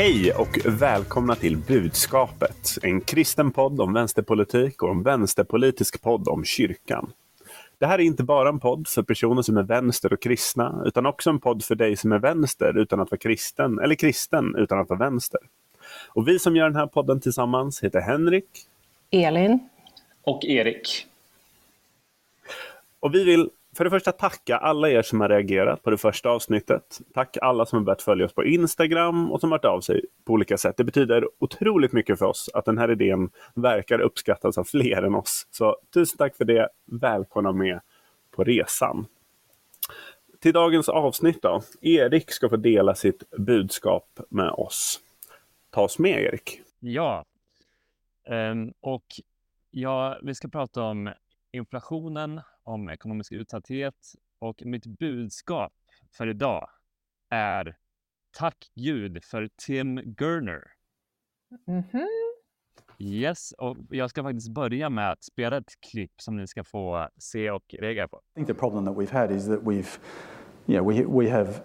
Hej 0.00 0.32
och 0.32 0.58
välkomna 0.64 1.34
till 1.34 1.56
Budskapet, 1.56 2.78
en 2.82 3.00
kristen 3.00 3.50
podd 3.50 3.80
om 3.80 3.92
vänsterpolitik 3.92 4.82
och 4.82 4.90
en 4.90 5.02
vänsterpolitisk 5.02 6.02
podd 6.02 6.28
om 6.28 6.44
kyrkan. 6.44 7.12
Det 7.78 7.86
här 7.86 7.98
är 7.98 8.02
inte 8.02 8.22
bara 8.22 8.48
en 8.48 8.60
podd 8.60 8.88
för 8.88 9.02
personer 9.02 9.42
som 9.42 9.56
är 9.56 9.62
vänster 9.62 10.12
och 10.12 10.22
kristna, 10.22 10.82
utan 10.86 11.06
också 11.06 11.30
en 11.30 11.40
podd 11.40 11.64
för 11.64 11.74
dig 11.74 11.96
som 11.96 12.12
är 12.12 12.18
vänster 12.18 12.78
utan 12.78 13.00
att 13.00 13.10
vara 13.10 13.18
kristen, 13.18 13.78
eller 13.78 13.94
kristen 13.94 14.54
utan 14.58 14.78
att 14.78 14.88
vara 14.88 14.98
vänster. 14.98 15.40
Och 16.08 16.28
vi 16.28 16.38
som 16.38 16.56
gör 16.56 16.64
den 16.64 16.76
här 16.76 16.86
podden 16.86 17.20
tillsammans 17.20 17.84
heter 17.84 18.00
Henrik, 18.00 18.48
Elin 19.10 19.68
och 20.22 20.44
Erik. 20.44 21.06
Och 23.00 23.14
vi 23.14 23.24
vill 23.24 23.50
för 23.76 23.84
det 23.84 23.90
första 23.90 24.12
tacka 24.12 24.56
alla 24.56 24.90
er 24.90 25.02
som 25.02 25.20
har 25.20 25.28
reagerat 25.28 25.82
på 25.82 25.90
det 25.90 25.98
första 25.98 26.30
avsnittet. 26.30 27.00
Tack 27.14 27.36
alla 27.42 27.66
som 27.66 27.78
har 27.78 27.84
börjat 27.84 28.02
följa 28.02 28.26
oss 28.26 28.34
på 28.34 28.44
Instagram 28.44 29.30
och 29.32 29.40
som 29.40 29.50
har 29.50 29.58
hört 29.58 29.64
av 29.64 29.80
sig 29.80 30.04
på 30.24 30.32
olika 30.32 30.58
sätt. 30.58 30.76
Det 30.76 30.84
betyder 30.84 31.28
otroligt 31.38 31.92
mycket 31.92 32.18
för 32.18 32.26
oss 32.26 32.50
att 32.54 32.64
den 32.64 32.78
här 32.78 32.90
idén 32.90 33.30
verkar 33.54 34.00
uppskattas 34.00 34.58
av 34.58 34.64
fler 34.64 35.02
än 35.02 35.14
oss. 35.14 35.46
Så 35.50 35.76
tusen 35.94 36.18
tack 36.18 36.36
för 36.36 36.44
det. 36.44 36.68
Välkomna 36.84 37.52
med 37.52 37.80
på 38.30 38.44
resan. 38.44 39.06
Till 40.40 40.52
dagens 40.52 40.88
avsnitt 40.88 41.42
då. 41.42 41.62
Erik 41.80 42.30
ska 42.30 42.48
få 42.48 42.56
dela 42.56 42.94
sitt 42.94 43.30
budskap 43.30 44.20
med 44.28 44.50
oss. 44.50 45.00
Ta 45.70 45.82
oss 45.82 45.98
med 45.98 46.22
Erik. 46.22 46.60
Ja, 46.80 47.24
um, 48.28 48.72
och 48.80 49.04
ja, 49.70 50.18
vi 50.22 50.34
ska 50.34 50.48
prata 50.48 50.82
om 50.82 51.10
inflationen, 51.52 52.40
om 52.62 52.88
ekonomisk 52.88 53.32
utsatthet 53.32 53.94
och 54.38 54.62
mitt 54.64 54.86
budskap 54.86 55.72
för 56.16 56.26
idag 56.26 56.68
är 57.30 57.76
Tack 58.38 58.70
Gud 58.74 59.24
för 59.24 59.48
Tim 59.66 60.00
Gurner. 60.04 60.62
Mm 61.68 61.82
-hmm. 61.82 62.06
Yes, 62.98 63.52
och 63.58 63.76
jag 63.90 64.10
ska 64.10 64.22
faktiskt 64.22 64.50
börja 64.50 64.90
med 64.90 65.10
att 65.10 65.24
spela 65.24 65.56
ett 65.56 65.72
klipp 65.90 66.12
som 66.16 66.36
ni 66.36 66.46
ska 66.46 66.64
få 66.64 67.08
se 67.18 67.50
och 67.50 67.74
reagera 67.78 68.08
på. 68.08 68.16
I 68.16 68.34
think 68.34 68.46
the 68.46 68.54
problem 68.54 68.84
that 68.84 68.96
we've 68.96 69.12
had 69.12 69.30
is 69.30 69.46
that 69.46 69.60
we've, 69.60 69.98
you 70.66 70.78
know, 70.78 70.92
we, 70.92 71.04
we 71.04 71.30
have 71.30 71.62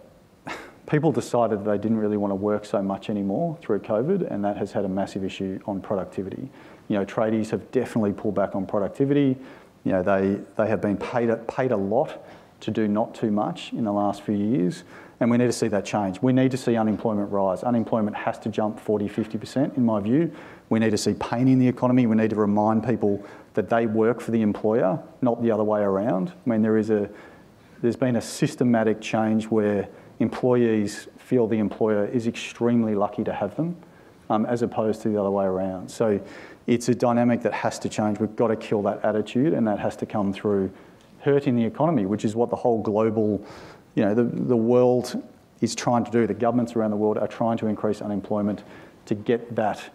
people 0.85 1.11
decided 1.11 1.59
that 1.59 1.65
they 1.65 1.77
didn't 1.77 1.99
really 1.99 2.17
want 2.17 2.31
to 2.31 2.35
work 2.35 2.65
so 2.65 2.81
much 2.81 3.09
anymore 3.09 3.57
through 3.61 3.79
COVID, 3.79 4.31
and 4.31 4.43
that 4.45 4.57
has 4.57 4.71
had 4.71 4.85
a 4.85 4.89
massive 4.89 5.23
issue 5.25 5.59
on 5.65 5.81
productivity. 5.81 6.49
You 6.87 6.97
know, 6.97 7.05
tradies 7.05 7.49
have 7.51 7.71
definitely 7.71 8.13
pulled 8.13 8.35
back 8.35 8.55
on 8.55 8.65
productivity. 8.65 9.37
You 9.85 9.93
know, 9.93 10.03
they, 10.03 10.39
they 10.57 10.67
have 10.67 10.81
been 10.81 10.97
paid, 10.97 11.29
paid 11.47 11.71
a 11.71 11.77
lot 11.77 12.25
to 12.61 12.71
do 12.71 12.87
not 12.87 13.13
too 13.15 13.31
much 13.31 13.71
in 13.71 13.83
the 13.83 13.93
last 13.93 14.23
few 14.23 14.35
years, 14.35 14.83
and 15.19 15.29
we 15.29 15.37
need 15.37 15.45
to 15.45 15.53
see 15.53 15.67
that 15.69 15.85
change. 15.85 16.21
We 16.21 16.33
need 16.33 16.51
to 16.51 16.57
see 16.57 16.75
unemployment 16.75 17.31
rise. 17.31 17.63
Unemployment 17.63 18.17
has 18.17 18.39
to 18.39 18.49
jump 18.49 18.79
40, 18.79 19.07
50% 19.07 19.77
in 19.77 19.85
my 19.85 19.99
view. 20.01 20.33
We 20.69 20.79
need 20.79 20.89
to 20.89 20.97
see 20.97 21.13
pain 21.13 21.47
in 21.47 21.59
the 21.59 21.67
economy. 21.67 22.07
We 22.07 22.15
need 22.15 22.31
to 22.31 22.35
remind 22.35 22.83
people 22.83 23.23
that 23.53 23.69
they 23.69 23.85
work 23.85 24.19
for 24.19 24.31
the 24.31 24.41
employer, 24.41 24.99
not 25.21 25.41
the 25.41 25.51
other 25.51 25.63
way 25.63 25.81
around. 25.81 26.33
I 26.45 26.49
mean, 26.49 26.61
there 26.61 26.77
is 26.77 26.89
a, 26.89 27.09
there's 27.81 27.95
been 27.95 28.15
a 28.15 28.21
systematic 28.21 28.99
change 28.99 29.45
where 29.45 29.87
employees 30.19 31.07
feel 31.17 31.47
the 31.47 31.59
employer 31.59 32.05
is 32.05 32.27
extremely 32.27 32.95
lucky 32.95 33.23
to 33.23 33.33
have 33.33 33.55
them, 33.55 33.77
um, 34.29 34.45
as 34.45 34.63
opposed 34.63 35.01
to 35.03 35.09
the 35.09 35.19
other 35.19 35.31
way 35.31 35.45
around. 35.45 35.89
So 35.89 36.19
it's 36.67 36.89
a 36.89 36.95
dynamic 36.95 37.41
that 37.43 37.53
has 37.53 37.79
to 37.79 37.89
change. 37.89 38.19
We've 38.19 38.35
got 38.35 38.47
to 38.47 38.55
kill 38.55 38.81
that 38.83 39.03
attitude, 39.03 39.53
and 39.53 39.67
that 39.67 39.79
has 39.79 39.95
to 39.97 40.05
come 40.05 40.33
through 40.33 40.71
hurting 41.19 41.55
the 41.55 41.65
economy, 41.65 42.05
which 42.05 42.25
is 42.25 42.35
what 42.35 42.49
the 42.49 42.55
whole 42.55 42.81
global, 42.81 43.43
you 43.95 44.03
know, 44.03 44.13
the, 44.13 44.23
the 44.23 44.57
world 44.57 45.21
is 45.61 45.75
trying 45.75 46.03
to 46.05 46.11
do. 46.11 46.27
The 46.27 46.33
governments 46.33 46.75
around 46.75 46.91
the 46.91 46.97
world 46.97 47.17
are 47.17 47.27
trying 47.27 47.57
to 47.59 47.67
increase 47.67 48.01
unemployment 48.01 48.63
to 49.05 49.15
get 49.15 49.55
that 49.55 49.89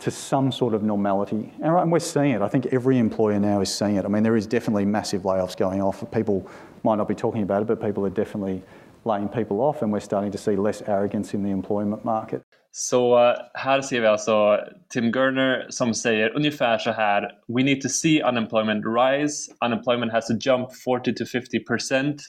to 0.00 0.10
some 0.10 0.50
sort 0.50 0.74
of 0.74 0.82
normality. 0.82 1.52
And 1.62 1.92
we're 1.92 1.98
seeing 1.98 2.30
it. 2.30 2.42
I 2.42 2.48
think 2.48 2.66
every 2.66 2.98
employer 2.98 3.38
now 3.38 3.60
is 3.60 3.72
seeing 3.72 3.96
it. 3.96 4.04
I 4.04 4.08
mean, 4.08 4.22
there 4.22 4.36
is 4.36 4.46
definitely 4.46 4.86
massive 4.86 5.22
layoffs 5.22 5.56
going 5.56 5.82
off. 5.82 6.02
People 6.10 6.48
might 6.82 6.96
not 6.96 7.06
be 7.06 7.14
talking 7.14 7.42
about 7.42 7.62
it, 7.62 7.68
but 7.68 7.80
people 7.82 8.06
are 8.06 8.10
definitely 8.10 8.62
laying 9.04 9.28
people 9.28 9.60
off, 9.60 9.82
and 9.82 9.92
we're 9.92 10.00
starting 10.00 10.32
to 10.32 10.38
see 10.38 10.56
less 10.56 10.82
arrogance 10.82 11.34
in 11.34 11.42
the 11.42 11.50
employment 11.50 12.04
market. 12.04 12.42
Så 12.72 13.18
eh, 13.18 13.36
här 13.54 13.80
ser 13.80 14.00
vi 14.00 14.06
alltså 14.06 14.58
Tim 14.88 15.10
Gurner 15.10 15.66
som 15.68 15.94
säger 15.94 16.36
ungefär 16.36 16.78
så 16.78 16.90
här. 16.90 17.22
We 17.48 17.62
need 17.62 17.80
to 17.80 17.88
see 17.88 18.22
unemployment 18.22 18.84
rise. 18.86 19.52
Unemployment 19.64 20.12
has 20.12 20.26
to 20.26 20.34
jump 20.40 20.68
40 20.84 21.14
to 21.14 21.24
50 21.24 21.60
percent. 21.60 22.22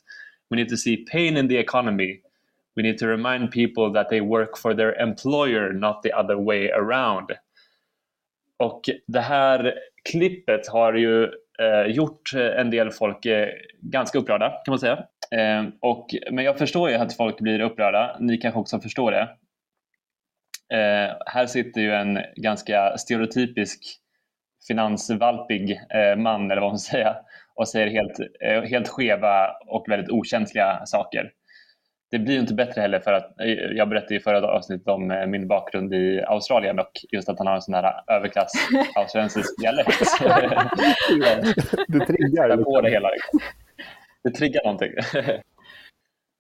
We 0.50 0.58
need 0.58 0.70
to 0.70 0.78
see 0.78 1.06
pain 1.12 1.38
in 1.38 1.48
the 1.48 1.58
economy. 1.58 2.22
We 2.76 2.84
need 2.84 2.98
to 2.98 3.08
remind 3.08 3.52
people 3.52 3.94
that 3.94 4.10
they 4.10 4.22
work 4.22 4.58
for 4.58 4.74
their 4.74 4.94
employer, 5.02 5.74
not 5.74 6.02
the 6.04 6.14
other 6.14 6.38
way 6.38 6.70
around. 6.70 7.32
Och 8.60 8.82
det 9.08 9.20
här 9.20 9.74
klippet 10.10 10.68
har 10.68 10.94
ju 10.94 11.24
eh, 11.60 11.86
gjort 11.88 12.34
eh, 12.36 12.60
en 12.60 12.70
del 12.70 12.92
folk 12.92 13.26
eh, 13.26 13.50
ganska 13.82 14.20
upprörda 14.20 14.50
kan 14.50 14.72
man 14.72 14.80
säga. 14.80 15.06
Eh, 15.36 15.64
och, 15.80 16.16
men 16.32 16.46
jag 16.46 16.58
förstår 16.58 16.90
ju 16.90 16.96
att 16.96 17.14
folk 17.14 17.40
blir 17.40 17.60
upprörda. 17.60 18.18
Ni 18.20 18.38
kanske 18.38 18.60
också 18.60 18.80
förstår 18.80 19.12
det. 19.12 19.30
Eh, 20.72 21.16
här 21.26 21.46
sitter 21.46 21.82
ju 21.82 21.92
en 21.92 22.20
ganska 22.36 22.98
stereotypisk 22.98 23.80
finansvalpig 24.68 25.72
eh, 25.72 26.16
man, 26.16 26.52
eller 26.52 26.62
vad 26.62 26.72
man 26.72 26.80
ska 26.80 26.92
säga, 26.92 27.16
och 27.56 27.68
säger 27.68 27.88
helt, 27.88 28.20
eh, 28.46 28.62
helt 28.62 28.88
skeva 28.88 29.48
och 29.68 29.86
väldigt 29.90 30.10
okänsliga 30.10 30.86
saker. 30.86 31.32
Det 32.12 32.20
blir 32.20 32.40
inte 32.40 32.54
bättre 32.54 32.82
heller 32.82 33.00
för 33.00 33.14
att 33.14 33.42
eh, 33.42 33.48
jag 33.50 33.90
berättade 33.90 34.16
i 34.16 34.20
förra 34.20 34.48
avsnittet 34.48 34.88
om 34.88 35.12
eh, 35.12 35.28
min 35.28 35.48
bakgrund 35.48 35.94
i 35.94 36.24
Australien 36.28 36.80
och 36.80 36.92
just 37.12 37.30
att 37.30 37.38
han 37.38 37.48
har 37.48 37.56
en 37.56 37.62
sån 37.62 37.74
här 37.74 37.94
överklass 38.08 38.52
australiensisk 38.96 39.62
dialekt. 39.62 39.90
det 41.88 42.06
triggar. 42.06 42.64
på 42.64 42.82
det 42.82 42.90
hela. 42.90 43.10
Liksom. 43.10 43.40
Det 44.24 44.32
triggar 44.32 44.62
någonting. 44.64 44.94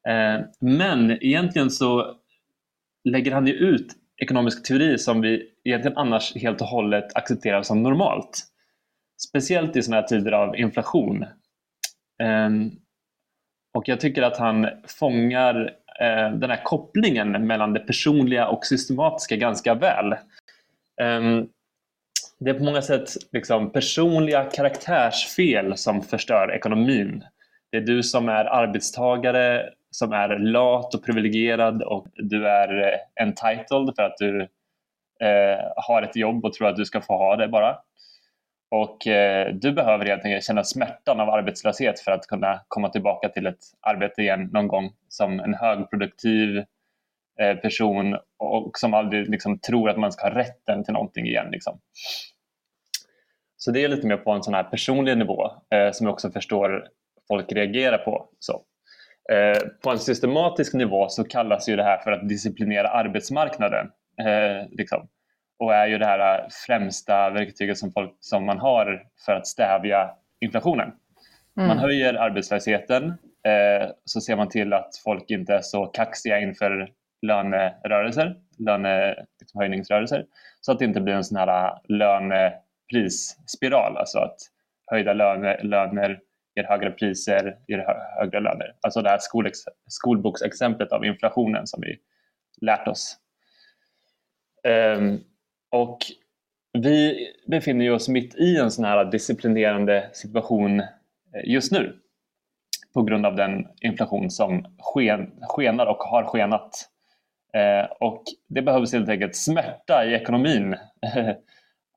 Eh, 0.07 0.41
men 0.59 1.11
egentligen 1.11 1.69
så 1.69 2.15
lägger 3.03 3.31
han 3.31 3.47
ju 3.47 3.53
ut 3.53 3.87
ekonomisk 4.17 4.67
teori 4.67 4.97
som 4.97 5.21
vi 5.21 5.51
egentligen 5.63 5.97
annars 5.97 6.35
helt 6.35 6.61
och 6.61 6.67
hållet 6.67 7.15
accepterar 7.15 7.63
som 7.63 7.83
normalt. 7.83 8.43
Speciellt 9.27 9.75
i 9.75 9.81
sådana 9.81 10.01
här 10.01 10.07
tider 10.07 10.31
av 10.31 10.55
inflation. 10.55 11.25
Ehm, 12.23 12.71
och 13.73 13.89
jag 13.89 13.99
tycker 13.99 14.21
att 14.21 14.37
han 14.37 14.67
fångar 14.87 15.75
eh, 16.01 16.31
den 16.31 16.49
här 16.49 16.63
kopplingen 16.63 17.47
mellan 17.47 17.73
det 17.73 17.79
personliga 17.79 18.47
och 18.47 18.65
systematiska 18.65 19.35
ganska 19.35 19.73
väl. 19.73 20.15
Ehm, 21.01 21.47
det 22.39 22.49
är 22.49 22.53
på 22.53 22.63
många 22.63 22.81
sätt 22.81 23.09
liksom 23.31 23.71
personliga 23.71 24.43
karaktärsfel 24.43 25.77
som 25.77 26.01
förstör 26.01 26.51
ekonomin. 26.55 27.23
Det 27.71 27.77
är 27.77 27.81
du 27.81 28.03
som 28.03 28.29
är 28.29 28.45
arbetstagare 28.45 29.69
som 29.91 30.13
är 30.13 30.39
lat 30.39 30.95
och 30.95 31.03
privilegierad 31.03 31.83
och 31.83 32.07
du 32.13 32.47
är 32.47 32.93
eh, 32.93 33.23
entitled 33.23 33.95
för 33.95 34.03
att 34.03 34.17
du 34.17 34.41
eh, 35.21 35.59
har 35.75 36.01
ett 36.01 36.15
jobb 36.15 36.45
och 36.45 36.53
tror 36.53 36.67
att 36.67 36.75
du 36.75 36.85
ska 36.85 37.01
få 37.01 37.17
ha 37.17 37.35
det 37.35 37.47
bara. 37.47 37.77
Och 38.71 39.07
eh, 39.07 39.53
du 39.53 39.71
behöver 39.71 40.05
helt 40.05 40.25
enkelt 40.25 40.43
känna 40.43 40.63
smärtan 40.63 41.19
av 41.19 41.29
arbetslöshet 41.29 41.99
för 41.99 42.11
att 42.11 42.27
kunna 42.27 42.61
komma 42.67 42.89
tillbaka 42.89 43.29
till 43.29 43.47
ett 43.47 43.63
arbete 43.81 44.21
igen 44.21 44.49
någon 44.53 44.67
gång 44.67 44.93
som 45.07 45.39
en 45.39 45.53
högproduktiv 45.53 46.57
eh, 47.39 47.55
person 47.55 48.17
och 48.37 48.77
som 48.77 48.93
aldrig 48.93 49.29
liksom, 49.29 49.59
tror 49.59 49.89
att 49.89 49.97
man 49.97 50.11
ska 50.11 50.27
ha 50.27 50.35
rätten 50.35 50.83
till 50.83 50.93
någonting 50.93 51.25
igen. 51.25 51.51
Liksom. 51.51 51.79
Så 53.57 53.71
det 53.71 53.83
är 53.83 53.87
lite 53.87 54.07
mer 54.07 54.17
på 54.17 54.31
en 54.31 54.43
sån 54.43 54.53
här 54.53 54.63
personlig 54.63 55.17
nivå 55.17 55.51
eh, 55.73 55.91
som 55.91 56.07
jag 56.07 56.13
också 56.13 56.31
förstår 56.31 56.87
folk 57.31 57.51
reagerar 57.51 57.97
på. 57.97 58.29
Så. 58.39 58.61
Eh, 59.31 59.57
på 59.83 59.89
en 59.89 59.99
systematisk 59.99 60.73
nivå 60.73 61.09
så 61.09 61.23
kallas 61.23 61.69
ju 61.69 61.75
det 61.75 61.83
här 61.83 61.97
för 61.97 62.11
att 62.11 62.29
disciplinera 62.29 62.87
arbetsmarknaden. 62.87 63.87
Eh, 64.21 64.67
liksom. 64.71 65.07
Och 65.59 65.73
är 65.73 65.87
ju 65.87 65.97
det 65.97 66.05
här 66.05 66.47
främsta 66.67 67.29
verktyget 67.29 67.77
som, 67.77 67.91
folk, 67.91 68.17
som 68.19 68.45
man 68.45 68.59
har 68.59 69.03
för 69.25 69.33
att 69.33 69.47
stävja 69.47 70.09
inflationen. 70.41 70.91
Mm. 71.57 71.67
Man 71.67 71.77
höjer 71.77 72.13
arbetslösheten 72.13 73.03
eh, 73.47 73.89
så 74.05 74.21
ser 74.21 74.35
man 74.35 74.49
till 74.49 74.73
att 74.73 74.97
folk 75.03 75.31
inte 75.31 75.53
är 75.53 75.61
så 75.61 75.85
kaxiga 75.85 76.39
inför 76.39 76.91
lönerörelser, 77.21 78.35
lönehöjningsrörelser, 78.57 80.17
liksom 80.17 80.33
så 80.61 80.71
att 80.71 80.79
det 80.79 80.85
inte 80.85 81.01
blir 81.01 81.13
en 81.13 81.23
sån 81.23 81.37
här 81.37 81.79
löneprisspiral, 81.83 83.97
alltså 83.97 84.19
att 84.19 84.37
höjda 84.87 85.13
löner, 85.13 85.63
löner 85.63 86.19
ger 86.55 86.63
högre 86.63 86.91
priser, 86.91 87.57
ger 87.67 87.85
högre 88.19 88.39
löner. 88.39 88.75
Alltså 88.81 89.01
det 89.01 89.09
här 89.09 89.17
skolex, 89.21 89.59
skolboksexemplet 89.87 90.91
av 90.91 91.05
inflationen 91.05 91.67
som 91.67 91.81
vi 91.81 91.97
lärt 92.61 92.87
oss. 92.87 93.17
Um, 94.97 95.23
och 95.69 95.97
vi 96.73 97.27
befinner 97.47 97.91
oss 97.91 98.09
mitt 98.09 98.35
i 98.35 98.57
en 98.57 98.71
sån 98.71 98.85
här 98.85 99.05
disciplinerande 99.05 100.09
situation 100.13 100.79
eh, 100.79 100.85
just 101.43 101.71
nu 101.71 101.97
på 102.93 103.03
grund 103.03 103.25
av 103.25 103.35
den 103.35 103.67
inflation 103.81 104.31
som 104.31 104.75
sken, 104.79 105.31
skenar 105.41 105.85
och 105.85 105.97
har 105.97 106.23
skenat 106.23 106.91
Eh, 107.53 107.85
och 107.99 108.23
det 108.47 108.61
behövs 108.61 108.93
helt 108.93 109.09
enkelt 109.09 109.35
smärta 109.35 110.05
i 110.05 110.13
ekonomin. 110.13 110.75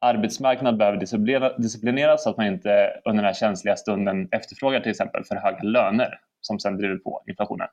arbetsmarknad 0.04 0.76
behöver 0.76 0.98
disciplineras 1.58 2.22
så 2.22 2.30
att 2.30 2.36
man 2.36 2.46
inte 2.46 3.00
under 3.04 3.22
den 3.22 3.24
här 3.24 3.34
känsliga 3.34 3.76
stunden 3.76 4.28
efterfrågar 4.30 4.80
till 4.80 4.90
exempel 4.90 5.24
för 5.24 5.36
höga 5.36 5.62
löner 5.62 6.18
som 6.40 6.58
sedan 6.58 6.76
driver 6.76 6.96
på 6.96 7.22
inflationen. 7.28 7.68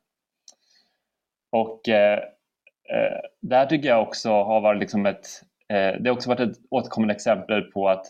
Och 1.51 1.89
eh, 1.89 2.19
eh, 2.93 3.19
det 3.41 3.55
här 3.55 3.65
tycker 3.65 3.89
jag 3.89 4.01
också 4.01 4.29
har 4.29 4.61
varit 4.61 4.79
liksom 4.79 5.05
ett, 5.05 5.27
eh, 5.69 6.01
det 6.01 6.09
har 6.09 6.15
också 6.15 6.29
varit 6.29 6.39
ett 6.39 6.57
återkommande 6.69 7.13
exempel 7.13 7.61
på 7.61 7.89
att 7.89 8.05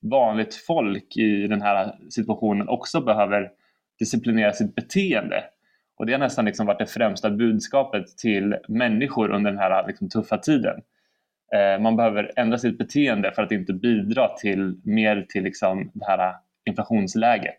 vanligt 0.00 0.54
folk 0.54 1.16
i 1.16 1.46
den 1.46 1.62
här 1.62 1.94
situationen 2.10 2.68
också 2.68 3.00
behöver 3.00 3.50
disciplinera 3.98 4.52
sitt 4.52 4.74
beteende. 4.74 5.44
Och 5.96 6.06
det 6.06 6.12
har 6.12 6.18
nästan 6.18 6.44
liksom 6.44 6.66
varit 6.66 6.78
det 6.78 6.86
främsta 6.86 7.30
budskapet 7.30 8.18
till 8.18 8.56
människor 8.68 9.30
under 9.30 9.50
den 9.50 9.60
här 9.60 9.86
liksom 9.86 10.08
tuffa 10.08 10.38
tiden. 10.38 10.80
Eh, 11.54 11.82
man 11.82 11.96
behöver 11.96 12.32
ändra 12.36 12.58
sitt 12.58 12.78
beteende 12.78 13.32
för 13.32 13.42
att 13.42 13.52
inte 13.52 13.72
bidra 13.72 14.28
till 14.28 14.80
mer 14.84 15.26
till 15.28 15.44
liksom 15.44 15.90
det 15.94 16.06
här 16.06 16.18
eh, 16.18 16.34
inflationsläget. 16.64 17.58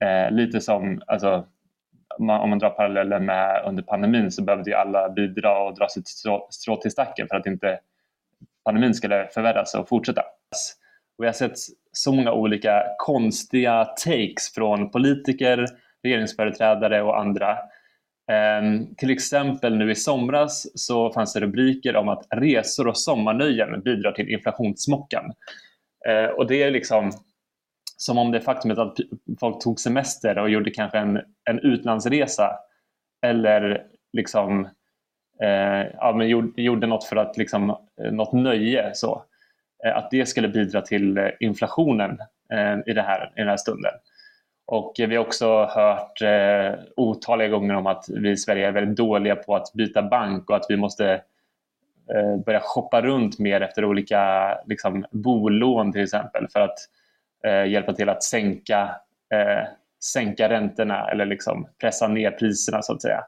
Eh, 0.00 0.30
lite 0.30 0.60
som, 0.60 1.02
alltså, 1.06 1.46
om 2.18 2.50
man 2.50 2.58
drar 2.58 2.70
parallellen 2.70 3.24
med 3.24 3.62
under 3.66 3.82
pandemin 3.82 4.30
så 4.30 4.42
behövde 4.42 4.70
ju 4.70 4.76
alla 4.76 5.08
bidra 5.08 5.58
och 5.58 5.74
dra 5.78 5.88
sitt 5.88 6.08
strå, 6.08 6.48
strå 6.50 6.76
till 6.76 6.90
stacken 6.90 7.28
för 7.28 7.36
att 7.36 7.46
inte 7.46 7.78
pandemin 8.64 8.94
skulle 8.94 9.28
förvärras 9.34 9.74
och 9.74 9.88
fortsätta. 9.88 10.22
Och 11.18 11.24
jag 11.24 11.28
har 11.28 11.32
sett 11.32 11.58
så 11.92 12.12
många 12.12 12.32
olika 12.32 12.82
konstiga 12.98 13.84
takes 13.84 14.54
från 14.54 14.90
politiker, 14.90 15.66
regeringsföreträdare 16.02 17.02
och 17.02 17.20
andra. 17.20 17.58
Um, 18.30 18.94
till 18.94 19.10
exempel 19.10 19.76
nu 19.76 19.90
i 19.90 19.94
somras 19.94 20.66
så 20.74 21.12
fanns 21.12 21.32
det 21.32 21.40
rubriker 21.40 21.96
om 21.96 22.08
att 22.08 22.26
resor 22.30 22.88
och 22.88 22.98
sommarnöjen 22.98 23.80
bidrar 23.80 24.12
till 24.12 24.28
inflationssmockan. 24.28 25.24
Uh, 26.08 26.30
och 26.30 26.46
det 26.46 26.62
är 26.62 26.70
liksom 26.70 27.12
som 27.96 28.18
om 28.18 28.30
det 28.30 28.40
faktumet 28.40 28.78
att 28.78 28.96
folk 29.40 29.62
tog 29.62 29.80
semester 29.80 30.38
och 30.38 30.50
gjorde 30.50 30.70
kanske 30.70 30.98
en, 30.98 31.20
en 31.50 31.58
utlandsresa 31.58 32.50
eller 33.22 33.82
liksom 34.12 34.68
eh, 35.42 35.86
ja, 35.94 36.14
men 36.16 36.28
gjorde, 36.28 36.62
gjorde 36.62 36.86
något 36.86 37.04
för 37.04 37.16
att 37.16 37.36
liksom, 37.36 37.70
eh, 37.70 38.12
något 38.12 38.32
nöje 38.32 38.90
så 38.94 39.24
eh, 39.84 39.96
att 39.96 40.10
det 40.10 40.26
skulle 40.26 40.48
bidra 40.48 40.82
till 40.82 41.18
eh, 41.18 41.28
inflationen 41.40 42.18
eh, 42.52 42.78
i, 42.86 42.92
det 42.92 43.02
här, 43.02 43.32
i 43.36 43.40
den 43.40 43.48
här 43.48 43.56
stunden. 43.56 43.92
Och 44.70 44.92
vi 44.98 45.16
har 45.16 45.24
också 45.24 45.64
hört 45.64 46.22
eh, 46.22 46.80
otaliga 46.96 47.48
gånger 47.48 47.74
om 47.74 47.86
att 47.86 48.04
vi 48.08 48.30
i 48.30 48.36
Sverige 48.36 48.68
är 48.68 48.72
väldigt 48.72 48.96
dåliga 48.96 49.36
på 49.36 49.56
att 49.56 49.72
byta 49.72 50.02
bank 50.02 50.50
och 50.50 50.56
att 50.56 50.66
vi 50.68 50.76
måste 50.76 51.12
eh, 52.14 52.36
börja 52.46 52.60
shoppa 52.60 53.02
runt 53.02 53.38
mer 53.38 53.60
efter 53.60 53.84
olika 53.84 54.54
liksom, 54.66 55.04
bolån 55.10 55.92
till 55.92 56.02
exempel 56.02 56.48
för 56.52 56.60
att 56.60 56.78
eh, 57.44 57.64
hjälpa 57.64 57.92
till 57.92 58.08
att 58.08 58.22
sänka, 58.22 58.96
eh, 59.34 59.68
sänka 60.12 60.48
räntorna 60.48 61.10
eller 61.10 61.26
liksom 61.26 61.68
pressa 61.80 62.08
ner 62.08 62.30
priserna 62.30 62.82
så 62.82 62.92
att 62.92 63.02
säga. 63.02 63.24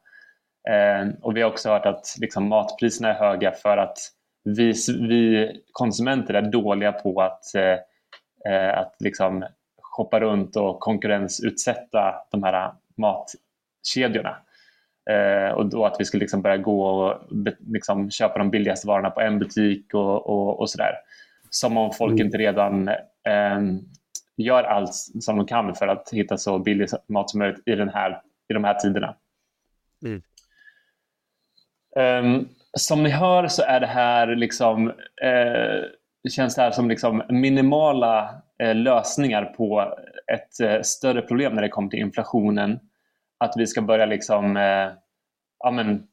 Eh, 0.69 1.09
och 1.23 1.37
vi 1.37 1.43
har 1.43 1.51
också 1.51 1.69
hört 1.69 1.87
att 1.87 2.17
liksom, 2.21 2.49
matpriserna 2.49 3.09
är 3.09 3.19
höga 3.19 3.53
för 3.53 3.77
att 3.77 3.99
vi, 4.45 4.75
vi 4.89 5.51
konsumenter 5.73 6.35
är 6.35 6.43
dåliga 6.43 6.93
på 6.93 7.23
att, 7.23 7.55
eh, 7.55 7.79
eh 8.53 8.79
att 8.79 8.97
liksom 8.99 9.45
shoppa 9.93 10.21
runt 10.21 10.57
och 10.57 10.81
konkurrensutsätta 10.81 12.15
de 12.31 12.43
här 12.43 12.73
matkedjorna. 12.95 14.37
Eh, 15.11 15.55
och 15.55 15.67
då 15.67 15.87
att 15.87 15.97
vi 15.99 16.05
skulle 16.05 16.21
liksom 16.21 16.43
börja 16.43 16.57
gå 16.57 16.87
och 16.87 17.23
liksom 17.59 18.11
köpa 18.11 18.39
de 18.39 18.51
billigaste 18.51 18.87
varorna 18.87 19.11
på 19.11 19.21
en 19.21 19.39
butik 19.39 19.95
och, 19.95 20.27
och, 20.27 20.61
och 20.61 20.71
sådär. 20.71 20.95
Som 21.51 21.77
om 21.77 21.93
folk 21.93 22.13
mm. 22.13 22.27
inte 22.27 22.39
redan 22.39 22.89
eh, 22.89 23.61
gör 24.37 24.63
allt 24.63 24.95
som 24.95 25.37
de 25.37 25.47
kan 25.47 25.75
för 25.75 25.89
att 25.89 26.11
hitta 26.13 26.37
så 26.37 26.59
billig 26.59 26.89
mat 27.07 27.31
som 27.31 27.39
möjligt 27.39 27.63
i, 27.67 27.75
den 27.75 27.89
här, 27.89 28.23
i 28.49 28.53
de 28.53 28.65
här 28.65 28.75
tiderna. 28.75 29.15
Mm. 30.05 30.23
Um, 31.97 32.49
som 32.79 33.03
ni 33.03 33.11
hör 33.11 33.49
så 33.49 33.63
är 33.63 33.81
det 33.81 33.87
här 33.87 34.27
liksom, 34.27 34.89
uh, 34.89 35.85
känns 36.31 36.55
det 36.55 36.63
här 36.63 36.71
som 36.71 36.89
liksom 36.89 37.23
minimala 37.29 38.43
Eh, 38.63 38.75
lösningar 38.75 39.45
på 39.45 39.95
ett 40.33 40.61
eh, 40.61 40.81
större 40.83 41.23
problem 41.23 41.55
när 41.55 41.63
det 41.63 41.69
kommer 41.69 41.89
till 41.89 41.99
inflationen. 41.99 42.81
Att 43.39 43.55
vi 43.57 43.67
ska 43.67 43.83
börja 43.83 44.07
liksom, 44.07 44.57
eh, 44.57 44.89
ja, 45.59 45.71
men, 45.71 46.07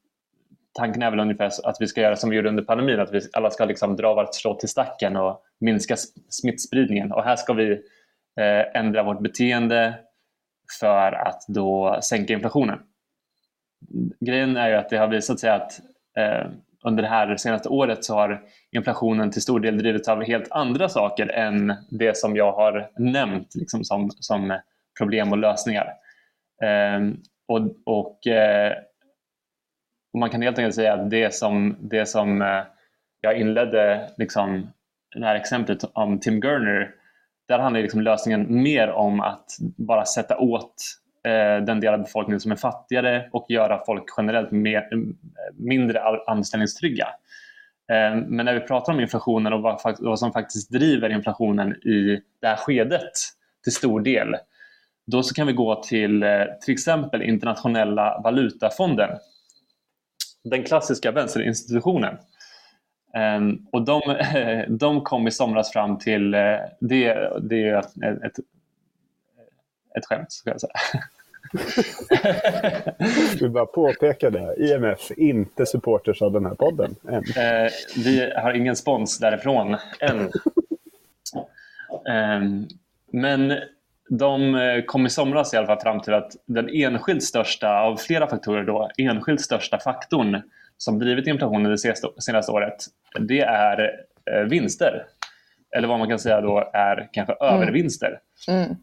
tanken 0.74 1.04
är 1.04 1.12
väl 1.12 1.20
ungefär 1.20 1.52
att 1.64 1.78
vi 1.80 1.88
ska 1.88 2.02
göra 2.02 2.16
som 2.16 2.30
vi 2.30 2.36
gjorde 2.36 2.50
under 2.50 2.64
pandemin, 2.64 3.00
att 3.00 3.14
vi 3.14 3.22
alla 3.34 3.52
ska 3.52 3.66
liksom 3.66 3.96
dra 3.96 4.16
vårt 4.16 4.36
strå 4.36 4.54
till 4.54 4.70
stacken 4.70 5.16
och 5.16 5.42
minska 5.60 5.96
smittspridningen. 6.30 7.12
Och 7.12 7.24
här 7.24 7.36
ska 7.36 7.54
vi 7.54 7.82
ändra 8.74 9.04
vårt 9.04 9.20
beteende 9.22 9.96
för 10.80 11.12
att 11.12 11.46
då 11.48 12.00
sänka 12.04 12.34
inflationen. 12.34 12.80
Grejen 14.20 14.58
är 14.58 14.70
ju 14.70 14.76
att 14.76 14.90
det 14.90 14.98
har 14.98 15.08
visat 15.08 15.40
sig 15.40 15.50
att 15.50 15.80
under 16.84 17.04
det 17.04 17.10
här 17.10 17.38
senaste 17.38 17.70
året 17.70 18.06
så 18.06 18.14
har 18.14 18.42
inflationen 18.72 19.32
till 19.32 19.42
stor 19.42 19.60
del 19.60 19.78
drivits 19.78 20.10
av 20.10 20.24
helt 20.24 20.52
andra 20.52 20.90
saker 20.90 21.32
än 21.32 21.74
det 21.90 22.18
som 22.18 22.36
jag 22.36 22.52
har 22.52 22.90
nämnt 22.98 23.56
liksom 23.56 23.84
som, 23.84 24.12
som 24.20 24.60
problem 24.98 25.32
och 25.32 25.38
lösningar. 25.38 25.94
Eh, 26.64 27.00
och, 27.48 27.62
och, 27.86 28.28
eh, 28.28 28.74
och, 30.14 30.20
man 30.20 30.30
kan 30.30 30.42
helt 30.42 30.60
enkelt 30.60 30.76
säga 30.76 30.94
att 30.94 31.10
det 31.10 31.36
som, 31.36 31.78
det 31.80 32.06
som 32.06 32.42
eh, 32.42 32.64
jag 33.22 33.40
inledde 33.40 34.10
liksom, 34.18 34.70
det 35.16 35.26
här 35.26 35.36
exemplet 35.36 35.84
om 35.94 36.20
Tim 36.20 36.40
Gurner 36.40 36.92
där 37.48 37.60
handlar 37.60 37.82
liksom 37.82 38.02
lösningen 38.02 38.62
mer 38.64 38.90
om 38.90 39.20
att 39.20 39.46
bara 39.78 40.06
sätta 40.06 40.38
åt 40.38 40.76
Eh, 41.28 41.64
den 41.66 41.80
del 41.80 41.94
av 41.94 42.00
befolkningen 42.00 42.40
som 42.40 42.52
är 42.52 42.56
fattigare 42.56 43.30
och 43.32 43.46
göra 43.50 43.86
folk 43.86 44.04
generellt 44.18 44.52
mer, 44.52 44.78
eh, 44.78 45.00
mindre 45.54 46.02
anställningstrygga. 46.28 47.08
Eh, 47.92 48.16
men 48.16 48.46
när 48.46 48.54
vi 48.54 48.60
pratar 48.60 48.94
om 48.94 49.00
inflationen 49.00 49.54
och 49.54 49.62
vad, 49.62 50.20
som 50.20 50.32
faktiskt 50.32 50.72
driver 50.72 51.10
inflationen 51.10 51.76
i 51.76 52.22
det 52.42 52.48
här 52.48 52.56
skedet 52.56 53.12
till 53.64 53.74
stor 53.74 54.02
del, 54.02 54.36
då 55.08 55.24
så 55.24 55.34
kan 55.34 55.48
vi 55.48 55.54
gå 55.54 55.84
till 55.84 56.26
till 56.62 56.74
exempel 56.74 57.22
Internationella 57.22 58.22
valutafonden. 58.24 59.10
Den 60.44 60.64
klassiska 60.64 61.12
vänsterinstitutionen 61.12 62.18
ehm, 63.16 63.68
och 63.72 63.86
de, 63.86 64.02
de 64.80 65.02
kom 65.02 65.28
i 65.28 65.32
somras 65.32 65.72
fram 65.72 65.98
till, 65.98 66.32
det, 66.32 67.40
det 67.42 67.70
är 67.70 67.80
ett, 67.80 68.24
ett, 68.24 68.46
ett 69.98 70.06
skämt 70.06 70.32
ska 70.32 70.50
jag 70.50 70.62
säga. 70.62 70.74
Vill 73.40 73.50
bara 73.50 73.66
påpeka 73.66 74.30
det. 74.30 74.56
IMF, 74.58 75.12
inte 75.18 75.66
supporters 75.66 76.22
av 76.22 76.32
den 76.32 76.46
här 76.46 76.56
podden 76.56 76.96
än. 77.08 77.14
Uh, 77.14 77.70
vi 77.96 78.32
har 78.36 78.54
ingen 78.54 78.76
spons 78.76 79.20
därifrån 79.20 79.78
än. 80.00 80.32
Um, 82.10 82.68
men 83.12 83.54
de 84.10 84.56
eh, 84.56 84.84
kom 84.86 85.06
i 85.06 85.10
somras 85.10 85.54
i 85.54 85.58
alla 85.58 85.68
fall 85.68 85.80
fram 85.80 86.02
till 86.02 86.14
att 86.14 86.36
den 86.46 86.70
enskilt 86.70 87.24
största, 87.24 87.80
av 87.80 87.98
flera 87.98 88.28
faktorer 88.28 88.64
då, 88.64 88.90
enskilt 88.98 89.42
största 89.42 89.80
faktorn 89.80 90.42
som 90.78 91.00
drivit 91.00 91.28
inflationen 91.28 91.72
det 91.72 91.78
senaste 92.20 92.52
året, 92.52 92.86
det 93.20 93.42
är 93.42 93.92
eh, 94.32 94.42
vinster. 94.42 95.06
Eller 95.76 95.88
vad 95.88 96.00
man 96.00 96.10
kan 96.10 96.20
säga 96.20 96.42
då 96.42 96.70
är 96.74 97.10
kanske 97.12 97.34
mm. 97.34 97.56
övervinster. 97.56 98.20
Mm. 98.48 98.76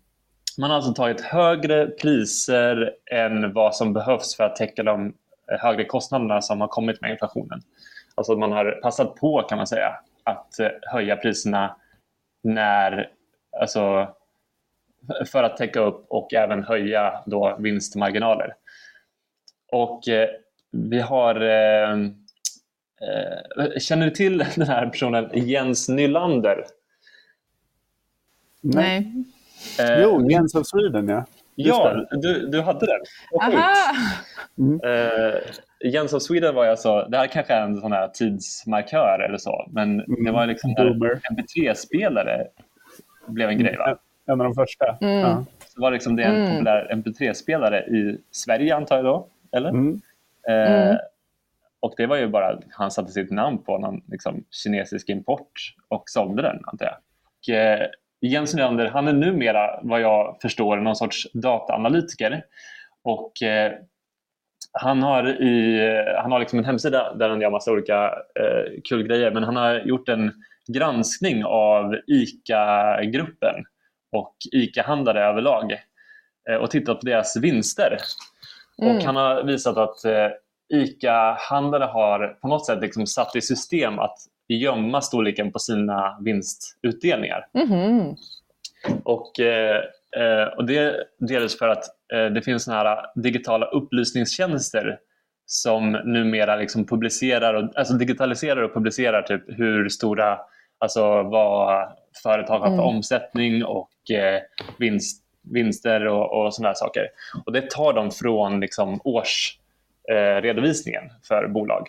Man 0.59 0.71
har 0.71 0.77
alltså 0.77 0.93
tagit 0.93 1.21
högre 1.21 1.87
priser 1.87 2.95
än 3.11 3.53
vad 3.53 3.77
som 3.77 3.93
behövs 3.93 4.37
för 4.37 4.45
att 4.45 4.57
täcka 4.57 4.83
de 4.83 5.07
eh, 5.53 5.59
högre 5.59 5.85
kostnaderna 5.85 6.43
som 6.43 6.61
har 6.61 6.69
kommit 6.69 7.01
med 7.01 7.11
inflationen. 7.11 7.61
Alltså 8.15 8.37
man 8.37 8.53
har 8.53 8.81
passat 8.83 9.15
på 9.15 9.43
kan 9.43 9.59
man 9.59 9.67
säga 9.67 9.95
att 10.25 10.59
eh, 10.59 10.69
höja 10.83 11.17
priserna 11.17 11.77
när, 12.43 13.11
alltså, 13.61 14.09
för 15.27 15.43
att 15.43 15.57
täcka 15.57 15.81
upp 15.81 16.07
och 16.09 16.35
även 16.35 16.65
höja 16.65 17.23
då 17.27 17.57
vinstmarginaler. 17.59 18.55
Och 19.73 20.03
vi 20.71 21.01
har... 21.01 21.41
Eh, 21.41 21.93
eh, 23.01 23.79
känner 23.79 24.07
du 24.07 24.11
till 24.11 24.39
den 24.39 24.67
här 24.67 24.87
personen 24.87 25.31
Jens 25.35 25.89
Nylander? 25.89 26.67
Nej. 28.61 28.97
Eh, 28.97 29.36
jo, 30.03 30.31
Jens 30.31 30.55
of 30.55 30.67
Sweden, 30.67 31.09
ja. 31.09 31.25
ja, 31.55 32.07
du, 32.11 32.47
du 32.47 32.61
hade 32.61 32.87
den. 32.87 33.01
Aha! 33.41 33.93
Mm. 34.59 34.81
Eh, 34.85 35.35
Jens 35.85 36.13
of 36.13 36.23
Sweden 36.23 36.55
var 36.55 36.67
alltså, 36.67 37.07
det 37.11 37.17
här 37.17 37.27
kanske 37.27 37.53
är 37.53 37.63
en 37.63 37.81
sån 37.81 37.93
här 37.93 38.09
tidsmarkör 38.09 39.27
eller 39.29 39.39
så, 39.39 39.67
men 39.71 40.01
mm. 40.01 40.25
det 40.25 40.31
var 40.31 40.47
liksom 40.47 40.71
när 40.71 41.21
MP3-spelare 41.33 42.47
blev 43.27 43.49
en 43.49 43.59
grej 43.59 43.77
va? 43.77 43.99
En 44.27 44.41
av 44.41 44.45
de 44.45 44.55
första. 44.55 44.97
Mm. 45.01 45.19
Ja. 45.19 45.45
Så 45.67 45.81
var 45.81 45.91
liksom 45.91 46.17
det 46.17 46.23
en 46.23 46.51
populär 46.51 46.91
MP3-spelare 46.93 47.81
i 47.81 48.19
Sverige 48.31 48.77
antar 48.77 48.97
jag 48.97 49.05
då, 49.05 49.27
eller? 49.53 49.69
Mm. 49.69 50.01
Mm. 50.49 50.97
och 51.81 51.95
det 51.97 52.07
var 52.07 52.17
ju 52.17 52.29
bara 52.29 52.61
han 52.71 52.91
satte 52.91 53.13
sitt 53.13 53.31
namn 53.31 53.59
på 53.59 53.79
någon 53.79 54.03
liksom, 54.07 54.45
kinesisk 54.51 55.09
import 55.09 55.75
och 55.89 56.03
sålde 56.07 56.43
den 56.43 56.61
antar 56.65 56.87
jag. 56.87 56.97
Och, 57.39 57.55
eh, 57.55 57.87
Jens 58.21 58.55
Nylander 58.55 58.87
han 58.87 59.09
är 59.09 59.13
numera 59.13 59.81
vad 59.83 60.01
jag 60.01 60.39
förstår 60.43 60.77
någon 60.77 60.97
sorts 60.97 61.27
dataanalytiker 61.33 62.43
och 63.05 63.43
eh, 63.43 63.73
han 64.73 65.03
har, 65.03 65.43
i, 65.43 65.81
han 66.23 66.33
har 66.33 66.39
liksom 66.39 66.59
en 66.59 66.65
hemsida 66.65 67.15
där 67.15 67.29
han 67.29 67.41
gör 67.41 67.51
massa 67.51 67.73
olika 67.73 68.05
eh, 68.41 68.81
kul 68.89 69.07
grejer 69.07 69.31
men 69.31 69.45
han 69.45 69.57
har 69.57 69.81
gjort 69.81 70.09
en 70.09 70.33
granskning 70.73 71.45
av 71.45 71.95
ICA-gruppen 72.07 73.55
och 74.13 74.37
ICA-handlare 74.53 75.25
överlag 75.25 75.73
eh, 76.51 76.57
och 76.57 76.71
tittat 76.71 77.01
på 77.01 77.07
deras 77.07 77.37
vinster. 77.37 77.99
Mm. 78.83 78.97
Och 78.97 79.03
han 79.03 79.17
har 79.17 79.45
visat 79.45 79.77
att 79.77 80.05
eh, 80.05 80.29
ICA-handlare 80.75 81.85
har 81.85 82.39
på 82.41 82.49
något 82.49 82.67
sätt 82.67 82.81
liksom 82.81 83.07
satt 83.07 83.37
i 83.37 83.41
system 83.41 83.99
att 83.99 84.19
gömma 84.55 85.01
storleken 85.01 85.53
på 85.53 85.59
sina 85.59 86.19
vinstutdelningar. 86.21 87.47
Mm. 87.55 88.15
Och, 89.05 89.41
eh, 89.41 89.83
eh, 90.17 90.49
och 90.57 90.67
det 90.67 90.97
delvis 91.19 91.59
för 91.59 91.69
att 91.69 91.85
eh, 92.13 92.25
det 92.25 92.43
finns 92.43 92.65
såna 92.65 92.77
här 92.77 93.07
digitala 93.15 93.67
upplysningstjänster 93.67 94.99
som 95.47 95.93
numera 95.93 96.57
liksom 96.57 96.87
publicerar 96.87 97.55
och, 97.55 97.79
alltså 97.79 97.95
digitaliserar 97.95 98.63
och 98.63 98.75
publicerar 98.75 99.23
typ 99.23 99.43
hur 99.47 99.89
stora, 99.89 100.39
alltså 100.79 101.23
vad 101.23 101.89
företag 102.23 102.59
har 102.59 102.67
för 102.67 102.73
mm. 102.73 102.87
omsättning 102.87 103.65
och 103.65 104.11
eh, 104.11 104.43
vinst, 104.79 105.23
vinster 105.43 106.07
och, 106.07 106.45
och 106.45 106.55
sådana 106.55 106.75
saker. 106.75 107.09
Och 107.45 107.53
det 107.53 107.71
tar 107.71 107.93
de 107.93 108.11
från 108.11 108.61
liksom 108.61 109.01
årsredovisningen 109.05 111.05
eh, 111.05 111.11
för 111.29 111.49
bolag. 111.49 111.89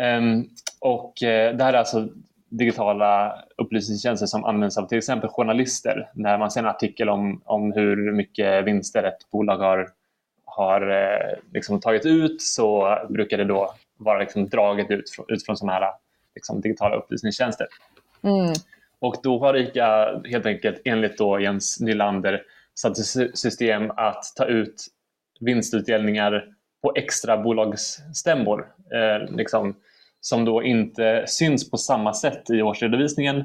Um, 0.00 0.48
och 0.80 1.22
eh, 1.22 1.56
det 1.56 1.64
här 1.64 1.72
är 1.72 1.78
alltså 1.78 2.08
digitala 2.48 3.42
upplysningstjänster 3.56 4.26
som 4.26 4.44
används 4.44 4.78
av 4.78 4.88
till 4.88 4.98
exempel 4.98 5.30
journalister. 5.30 6.10
När 6.14 6.38
man 6.38 6.50
ser 6.50 6.60
en 6.60 6.66
artikel 6.66 7.08
om, 7.08 7.42
om 7.44 7.72
hur 7.72 8.12
mycket 8.12 8.64
vinster 8.64 9.02
ett 9.02 9.30
bolag 9.30 9.56
har, 9.56 9.88
har 10.44 10.90
eh, 10.90 11.38
liksom 11.52 11.80
tagit 11.80 12.06
ut 12.06 12.42
så 12.42 12.98
brukar 13.08 13.38
det 13.38 13.44
då 13.44 13.74
vara 13.96 14.18
liksom 14.18 14.48
draget 14.48 14.90
ut, 14.90 15.04
ut 15.28 15.46
från 15.46 15.56
sådana 15.56 15.72
här 15.72 15.92
liksom, 16.34 16.60
digitala 16.60 16.96
upplysningstjänster. 16.96 17.66
Mm. 18.22 18.52
Och 18.98 19.16
då 19.22 19.38
har 19.38 19.56
ICA 19.56 20.20
helt 20.24 20.46
enkelt 20.46 20.82
enligt 20.84 21.18
då 21.18 21.40
Jens 21.40 21.80
Nylander 21.80 22.42
satt 22.74 22.98
i 22.98 23.02
system 23.34 23.90
att 23.96 24.24
ta 24.36 24.44
ut 24.44 24.86
vinstutdelningar 25.40 26.44
på 26.82 26.92
extra 26.96 27.36
bolagsstämmor. 27.36 28.66
Eh, 28.94 29.36
liksom, 29.36 29.74
som 30.20 30.44
då 30.44 30.62
inte 30.62 31.24
syns 31.26 31.70
på 31.70 31.76
samma 31.76 32.14
sätt 32.14 32.50
i 32.50 32.62
årsredovisningen 32.62 33.38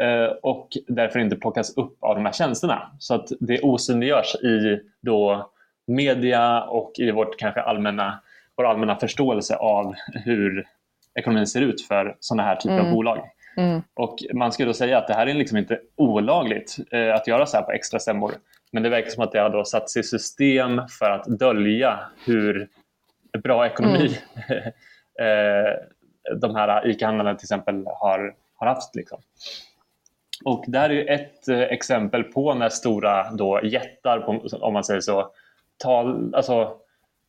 eh, 0.00 0.32
och 0.42 0.68
därför 0.88 1.18
inte 1.18 1.36
plockas 1.36 1.76
upp 1.76 1.96
av 2.00 2.14
de 2.14 2.24
här 2.24 2.32
tjänsterna. 2.32 2.90
Så 2.98 3.14
att 3.14 3.28
det 3.40 3.60
osynliggörs 3.60 4.34
i 4.34 4.80
då 5.00 5.50
media 5.86 6.62
och 6.62 6.92
i 6.98 7.10
vårt 7.10 7.38
kanske 7.38 7.60
allmänna, 7.60 8.20
vår 8.56 8.66
allmänna 8.66 8.96
förståelse 8.96 9.56
av 9.56 9.94
hur 10.24 10.66
ekonomin 11.14 11.46
ser 11.46 11.60
ut 11.60 11.82
för 11.82 12.16
sådana 12.20 12.42
här 12.42 12.56
typer 12.56 12.74
mm. 12.74 12.86
av 12.86 12.92
bolag. 12.92 13.18
Mm. 13.56 13.82
Och 13.94 14.18
Man 14.34 14.52
ska 14.52 14.64
då 14.64 14.72
säga 14.72 14.98
att 14.98 15.06
det 15.06 15.14
här 15.14 15.26
är 15.26 15.34
liksom 15.34 15.58
inte 15.58 15.80
olagligt 15.96 16.76
eh, 16.90 17.14
att 17.14 17.26
göra 17.26 17.46
så 17.46 17.56
här 17.56 17.64
på 17.64 17.72
extra 17.72 17.98
stämmor. 17.98 18.32
Men 18.72 18.82
det 18.82 18.88
verkar 18.88 19.10
som 19.10 19.24
att 19.24 19.32
det 19.32 19.40
har 19.40 19.50
då 19.50 19.64
satts 19.64 19.96
i 19.96 20.02
system 20.02 20.80
för 20.98 21.10
att 21.10 21.38
dölja 21.38 22.00
hur 22.26 22.68
bra 23.42 23.66
ekonomi 23.66 24.18
mm. 24.48 24.62
eh, 25.20 25.74
de 26.36 26.54
här 26.54 26.86
ICA-handlarna 26.86 27.34
till 27.34 27.44
exempel 27.44 27.86
har, 27.86 28.34
har 28.54 28.66
haft. 28.66 28.94
Liksom. 28.94 29.18
Och 30.44 30.64
det 30.66 30.78
här 30.78 30.90
är 30.90 31.10
ett 31.10 31.48
eh, 31.48 31.60
exempel 31.60 32.24
på 32.24 32.54
när 32.54 32.68
stora 32.68 33.30
då 33.30 33.60
jättar, 33.62 34.20
på, 34.20 34.46
om 34.60 34.72
man 34.72 34.84
säger 34.84 35.00
så, 35.00 35.30
tal, 35.78 36.34
alltså, 36.34 36.76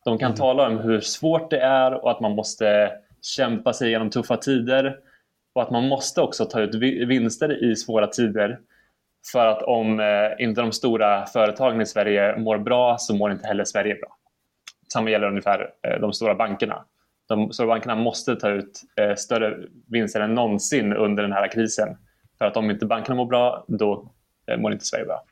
de 0.04 0.18
kan 0.18 0.26
mm. 0.26 0.36
tala 0.36 0.66
om 0.66 0.78
hur 0.78 1.00
svårt 1.00 1.50
det 1.50 1.60
är 1.60 2.04
och 2.04 2.10
att 2.10 2.20
man 2.20 2.32
måste 2.32 2.92
kämpa 3.36 3.72
sig 3.72 3.90
genom 3.90 4.10
tuffa 4.10 4.36
tider 4.36 4.96
och 5.52 5.62
att 5.62 5.70
man 5.70 5.88
måste 5.88 6.20
också 6.20 6.44
ta 6.44 6.60
ut 6.60 6.74
vinster 7.08 7.64
i 7.64 7.76
svåra 7.76 8.06
tider. 8.06 8.58
För 9.32 9.46
att 9.46 9.62
om 9.62 10.00
eh, 10.00 10.44
inte 10.44 10.60
de 10.60 10.72
stora 10.72 11.26
företagen 11.26 11.80
i 11.80 11.86
Sverige 11.86 12.36
mår 12.36 12.58
bra 12.58 12.96
så 12.98 13.14
mår 13.14 13.32
inte 13.32 13.46
heller 13.46 13.64
Sverige 13.64 13.94
bra. 13.94 14.16
Samma 14.92 15.10
gäller 15.10 15.26
ungefär 15.26 15.70
eh, 15.82 16.00
de 16.00 16.12
stora 16.12 16.34
bankerna 16.34 16.84
de 17.30 17.52
stora 17.52 17.66
bankerna 17.66 17.94
måste 17.94 18.36
ta 18.36 18.48
ut 18.48 18.80
eh, 19.00 19.14
större 19.14 19.56
vinster 19.86 20.20
än 20.20 20.34
någonsin 20.34 20.92
under 20.92 21.22
den 21.22 21.32
här 21.32 21.48
krisen. 21.52 21.96
För 22.38 22.44
att 22.44 22.56
om 22.56 22.70
inte 22.70 22.86
bankerna 22.86 23.16
mår 23.16 23.26
bra, 23.26 23.64
då 23.68 24.10
eh, 24.46 24.58
mår 24.58 24.72
inte 24.72 24.84
Sverige 24.84 25.04
bra. 25.04 25.24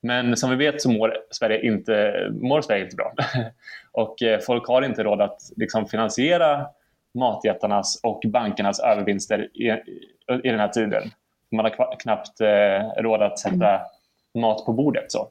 Men 0.00 0.36
som 0.36 0.50
vi 0.50 0.56
vet 0.56 0.82
så 0.82 0.90
mår 0.90 1.16
Sverige 1.30 1.66
inte, 1.66 2.14
mår 2.30 2.60
Sverige 2.60 2.84
inte 2.84 2.96
bra. 2.96 3.14
och 3.92 4.22
eh, 4.22 4.40
folk 4.40 4.66
har 4.66 4.82
inte 4.82 5.02
råd 5.02 5.20
att 5.20 5.40
liksom, 5.56 5.86
finansiera 5.86 6.66
matjättarnas 7.14 8.00
och 8.02 8.22
bankernas 8.26 8.80
övervinster 8.80 9.48
i, 9.54 9.68
i 10.44 10.48
den 10.50 10.60
här 10.60 10.68
tiden. 10.68 11.02
Man 11.50 11.64
har 11.64 12.00
knappt 12.00 12.40
eh, 12.40 13.02
råd 13.02 13.22
att 13.22 13.38
sätta 13.38 13.80
mat 14.34 14.66
på 14.66 14.72
bordet. 14.72 15.12
Så. 15.12 15.28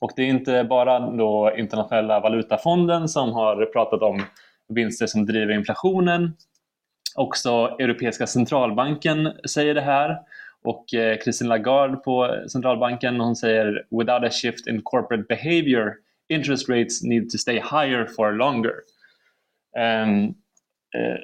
Och 0.00 0.12
det 0.16 0.22
är 0.22 0.26
inte 0.26 0.64
bara 0.64 0.98
då 0.98 1.52
internationella 1.56 2.20
valutafonden 2.20 3.08
som 3.08 3.32
har 3.32 3.66
pratat 3.66 4.02
om 4.02 4.22
vinster 4.68 5.06
som 5.06 5.26
driver 5.26 5.54
inflationen. 5.54 6.36
Också 7.14 7.50
Europeiska 7.78 8.26
centralbanken 8.26 9.32
säger 9.48 9.74
det 9.74 9.80
här 9.80 10.18
och 10.64 10.94
eh, 10.94 11.18
Christine 11.18 11.48
Lagarde 11.48 11.96
på 11.96 12.44
centralbanken 12.48 13.20
hon 13.20 13.36
säger 13.36 13.86
“Without 13.90 14.24
a 14.24 14.30
shift 14.30 14.66
in 14.66 14.82
corporate 14.82 15.24
behavior, 15.28 15.92
interest 16.28 16.68
rates 16.68 17.02
need 17.02 17.30
to 17.30 17.38
stay 17.38 17.54
higher 17.54 18.06
for 18.16 18.32
longer”. 18.32 18.72
Um, 19.78 20.34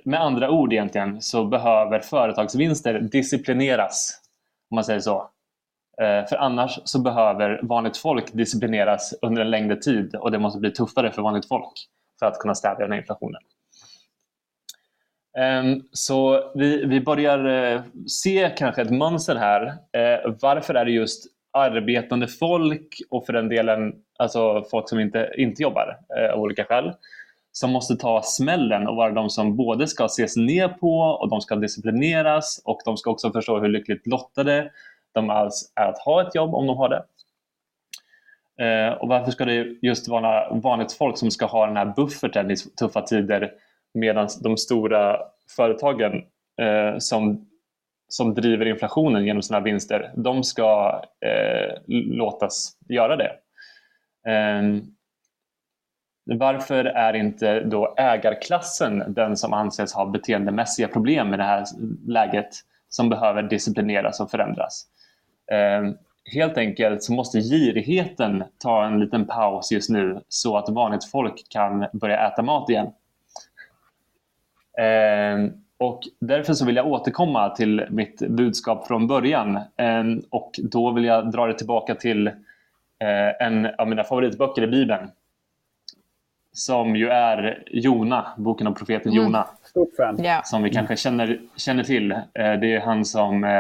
med 0.04 0.20
andra 0.20 0.50
ord 0.50 0.72
egentligen 0.72 1.22
så 1.22 1.44
behöver 1.44 2.00
företagsvinster 2.00 3.00
disciplineras, 3.00 4.20
om 4.70 4.74
man 4.74 4.84
säger 4.84 5.00
så. 5.00 5.30
Eh, 6.02 6.28
för 6.28 6.36
annars 6.36 6.78
så 6.84 7.02
behöver 7.02 7.60
vanligt 7.62 7.96
folk 7.96 8.32
disciplineras 8.32 9.14
under 9.22 9.42
en 9.42 9.50
längre 9.50 9.76
tid 9.76 10.14
och 10.14 10.30
det 10.30 10.38
måste 10.38 10.60
bli 10.60 10.70
tuffare 10.70 11.12
för 11.12 11.22
vanligt 11.22 11.48
folk 11.48 11.72
för 12.22 12.26
att 12.26 12.38
kunna 12.38 12.54
stävja 12.54 12.78
den 12.78 12.92
här 12.92 12.98
inflationen. 12.98 13.40
Ehm, 15.38 15.82
så 15.92 16.50
vi, 16.54 16.84
vi 16.86 17.00
börjar 17.00 17.44
eh, 17.44 17.82
se 18.06 18.52
kanske 18.56 18.82
ett 18.82 18.90
mönster 18.90 19.36
här. 19.36 19.66
Eh, 19.92 20.32
varför 20.40 20.74
är 20.74 20.84
det 20.84 20.90
just 20.90 21.24
arbetande 21.52 22.28
folk 22.28 23.00
och 23.10 23.26
för 23.26 23.32
den 23.32 23.48
delen 23.48 23.94
alltså 24.18 24.64
folk 24.70 24.88
som 24.88 25.00
inte, 25.00 25.30
inte 25.38 25.62
jobbar 25.62 25.98
eh, 26.18 26.34
av 26.34 26.40
olika 26.40 26.64
skäl 26.64 26.92
som 27.52 27.70
måste 27.70 27.96
ta 27.96 28.22
smällen 28.22 28.88
och 28.88 28.96
vara 28.96 29.12
de 29.12 29.30
som 29.30 29.56
både 29.56 29.86
ska 29.86 30.04
ses 30.04 30.36
ner 30.36 30.68
på 30.68 30.98
och 30.98 31.28
de 31.28 31.40
ska 31.40 31.56
disciplineras 31.56 32.62
och 32.64 32.80
de 32.84 32.96
ska 32.96 33.10
också 33.10 33.32
förstå 33.32 33.58
hur 33.60 33.68
lyckligt 33.68 34.06
lottade 34.06 34.70
de 35.12 35.30
alls 35.30 35.72
är 35.74 35.88
att 35.88 35.98
ha 35.98 36.28
ett 36.28 36.34
jobb 36.34 36.54
om 36.54 36.66
de 36.66 36.76
har 36.76 36.88
det. 36.88 37.04
Eh, 38.60 38.92
och 38.92 39.08
varför 39.08 39.30
ska 39.30 39.44
det 39.44 39.66
just 39.82 40.08
vara 40.08 40.54
vanligt 40.54 40.92
folk 40.92 41.18
som 41.18 41.30
ska 41.30 41.46
ha 41.46 41.66
den 41.66 41.76
här 41.76 41.92
bufferten 41.96 42.50
i 42.50 42.56
tuffa 42.56 43.02
tider 43.02 43.52
medan 43.94 44.28
de 44.40 44.56
stora 44.56 45.18
företagen 45.56 46.12
eh, 46.60 46.98
som, 46.98 47.46
som 48.08 48.34
driver 48.34 48.66
inflationen 48.66 49.24
genom 49.24 49.42
sina 49.42 49.60
vinster, 49.60 50.12
de 50.16 50.44
ska 50.44 51.02
eh, 51.20 51.78
låtas 51.86 52.76
göra 52.88 53.16
det. 53.16 53.32
Eh, 54.30 54.62
varför 56.24 56.84
är 56.84 57.14
inte 57.14 57.60
då 57.60 57.94
ägarklassen 57.96 59.04
den 59.08 59.36
som 59.36 59.52
anses 59.52 59.94
ha 59.94 60.06
beteendemässiga 60.06 60.88
problem 60.88 61.34
i 61.34 61.36
det 61.36 61.42
här 61.42 61.64
läget 62.06 62.48
som 62.88 63.08
behöver 63.08 63.42
disciplineras 63.42 64.20
och 64.20 64.30
förändras? 64.30 64.86
Ehm, 65.52 65.96
Helt 66.24 66.58
enkelt 66.58 67.02
så 67.02 67.12
måste 67.12 67.40
girigheten 67.40 68.44
ta 68.58 68.84
en 68.84 69.00
liten 69.00 69.26
paus 69.26 69.72
just 69.72 69.90
nu 69.90 70.20
så 70.28 70.56
att 70.56 70.68
vanligt 70.68 71.04
folk 71.04 71.48
kan 71.48 71.86
börja 71.92 72.28
äta 72.28 72.42
mat 72.42 72.70
igen. 72.70 72.86
Eh, 74.78 75.52
och 75.78 76.00
därför 76.18 76.54
så 76.54 76.66
vill 76.66 76.76
jag 76.76 76.86
återkomma 76.86 77.50
till 77.50 77.86
mitt 77.90 78.28
budskap 78.28 78.86
från 78.86 79.06
början. 79.06 79.56
Eh, 79.56 80.04
och 80.30 80.60
då 80.62 80.90
vill 80.90 81.04
jag 81.04 81.32
dra 81.32 81.46
det 81.46 81.58
tillbaka 81.58 81.94
till 81.94 82.26
eh, 82.26 83.46
en 83.46 83.66
av 83.78 83.88
mina 83.88 84.04
favoritböcker 84.04 84.62
i 84.62 84.66
Bibeln. 84.66 85.10
Som 86.52 86.96
ju 86.96 87.08
är 87.08 87.64
Jona, 87.70 88.26
boken 88.36 88.66
om 88.66 88.74
profeten 88.74 89.12
mm. 89.12 89.24
Jona. 89.24 89.46
Stort 89.64 89.96
fan. 89.96 90.24
Yeah. 90.24 90.42
Som 90.44 90.62
vi 90.62 90.70
kanske 90.70 90.96
känner, 90.96 91.40
känner 91.56 91.84
till. 91.84 92.12
Eh, 92.12 92.20
det 92.34 92.74
är 92.74 92.80
han 92.80 93.04
som 93.04 93.44
eh, 93.44 93.50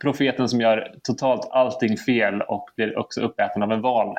profeten 0.00 0.48
som 0.48 0.60
gör 0.60 0.94
totalt 1.02 1.48
allting 1.50 1.96
fel 1.96 2.42
och 2.42 2.70
blir 2.76 2.98
också 2.98 3.20
uppäten 3.20 3.62
av 3.62 3.72
en 3.72 3.80
val. 3.80 4.16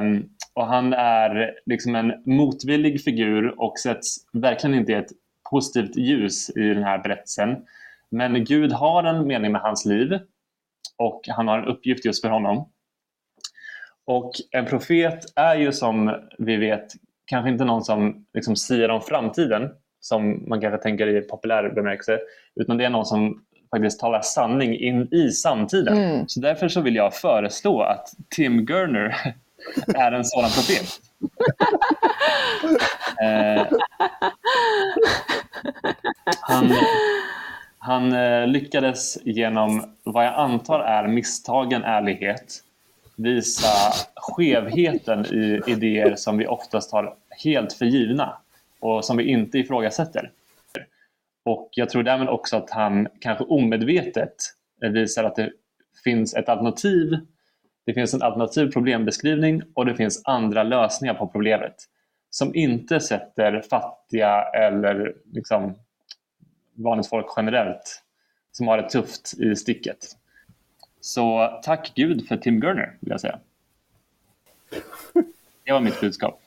um, 0.00 0.28
och 0.54 0.66
han 0.66 0.92
är 0.92 1.54
liksom 1.66 1.94
en 1.94 2.12
motvillig 2.26 3.04
figur 3.04 3.60
och 3.60 3.78
sätts 3.78 4.16
verkligen 4.32 4.76
inte 4.78 4.92
i 4.92 4.94
ett 4.94 5.10
positivt 5.50 5.96
ljus 5.96 6.50
i 6.50 6.60
den 6.60 6.82
här 6.82 6.98
berättelsen. 6.98 7.56
Men 8.10 8.44
Gud 8.44 8.72
har 8.72 9.04
en 9.04 9.26
mening 9.26 9.52
med 9.52 9.60
hans 9.60 9.84
liv 9.84 10.18
och 10.98 11.20
han 11.28 11.48
har 11.48 11.58
en 11.58 11.68
uppgift 11.68 12.04
just 12.04 12.22
för 12.22 12.28
honom. 12.28 12.68
Och 14.04 14.32
en 14.50 14.66
profet 14.66 15.24
är 15.36 15.56
ju 15.56 15.72
som 15.72 16.16
vi 16.38 16.56
vet 16.56 16.86
kanske 17.26 17.50
inte 17.50 17.64
någon 17.64 17.84
som 17.84 18.26
liksom 18.34 18.56
siar 18.56 18.88
om 18.88 19.00
framtiden 19.00 19.70
som 20.00 20.48
man 20.48 20.60
kanske 20.60 20.82
tänker 20.82 21.06
i 21.06 21.20
populär 21.20 21.70
bemärkelse 21.70 22.18
utan 22.54 22.76
det 22.78 22.84
är 22.84 22.90
någon 22.90 23.06
som 23.06 23.44
faktiskt 23.70 24.00
talar 24.00 24.20
sanning 24.20 24.78
in 24.78 25.14
i 25.14 25.30
samtiden. 25.30 25.98
Mm. 25.98 26.28
Så 26.28 26.40
därför 26.40 26.68
så 26.68 26.80
vill 26.80 26.94
jag 26.94 27.14
föreslå 27.14 27.82
att 27.82 28.08
Tim 28.28 28.64
Gurner 28.64 29.34
är 29.94 30.12
en 30.12 30.24
sådan 30.24 30.50
profet. 30.50 31.00
eh, 33.22 33.66
han, 36.40 36.72
han 37.78 38.12
eh, 38.12 38.46
lyckades 38.46 39.18
genom 39.24 39.96
vad 40.02 40.24
jag 40.24 40.34
antar 40.34 40.80
är 40.80 41.08
misstagen 41.08 41.84
ärlighet 41.84 42.62
visa 43.22 43.92
skevheten 44.16 45.26
i 45.26 45.60
idéer 45.66 46.16
som 46.16 46.38
vi 46.38 46.46
oftast 46.46 46.92
har 46.92 47.14
helt 47.44 47.72
för 47.72 47.84
givna 47.84 48.36
och 48.80 49.04
som 49.04 49.16
vi 49.16 49.24
inte 49.24 49.58
ifrågasätter. 49.58 50.30
Och 51.50 51.68
jag 51.72 51.90
tror 51.90 52.02
därmed 52.02 52.28
också 52.28 52.56
att 52.56 52.70
han 52.70 53.08
kanske 53.20 53.44
omedvetet 53.44 54.34
visar 54.80 55.24
att 55.24 55.36
det 55.36 55.52
finns 56.04 56.34
ett 56.34 56.48
alternativ. 56.48 57.16
Det 57.86 57.94
finns 57.94 58.14
en 58.14 58.22
alternativ 58.22 58.72
problembeskrivning 58.72 59.62
och 59.74 59.86
det 59.86 59.94
finns 59.94 60.22
andra 60.24 60.62
lösningar 60.62 61.14
på 61.14 61.26
problemet 61.26 61.74
som 62.30 62.54
inte 62.54 63.00
sätter 63.00 63.62
fattiga 63.70 64.42
eller 64.42 65.14
liksom 65.32 65.74
vanligt 66.74 67.08
folk 67.08 67.26
generellt 67.36 68.02
som 68.52 68.68
har 68.68 68.76
det 68.76 68.90
tufft 68.90 69.34
i 69.38 69.56
sticket. 69.56 70.16
Så 71.00 71.60
tack 71.62 71.92
Gud 71.94 72.28
för 72.28 72.36
Tim 72.36 72.60
Gurner, 72.60 72.96
vill 73.00 73.10
jag 73.10 73.20
säga. 73.20 73.38
Det 75.64 75.72
var 75.72 75.80
mitt 75.80 76.00
budskap. 76.00 76.40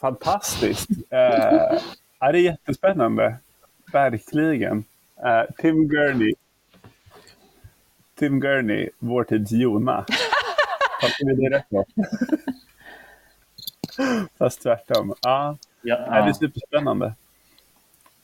Fantastiskt. 0.00 0.90
Eh, 0.90 1.80
det 2.20 2.26
är 2.26 2.34
jättespännande. 2.34 3.36
Verkligen. 3.92 4.84
Uh, 5.24 5.54
Tim 5.58 5.88
Gurney. 5.88 6.34
Tim 8.18 8.40
Gurney, 8.40 8.90
vår 8.98 9.24
tids 9.24 9.52
Jona. 9.52 10.04
Fattar 11.00 11.26
vi 11.26 11.34
det 11.34 11.56
rätt 11.56 11.66
då? 11.68 11.84
Fast 14.38 14.62
tvärtom. 14.62 15.14
Ja, 15.22 15.56
ja, 15.82 15.98
ja. 16.06 16.22
det 16.22 16.28
är 16.28 16.32
superspännande. 16.32 17.14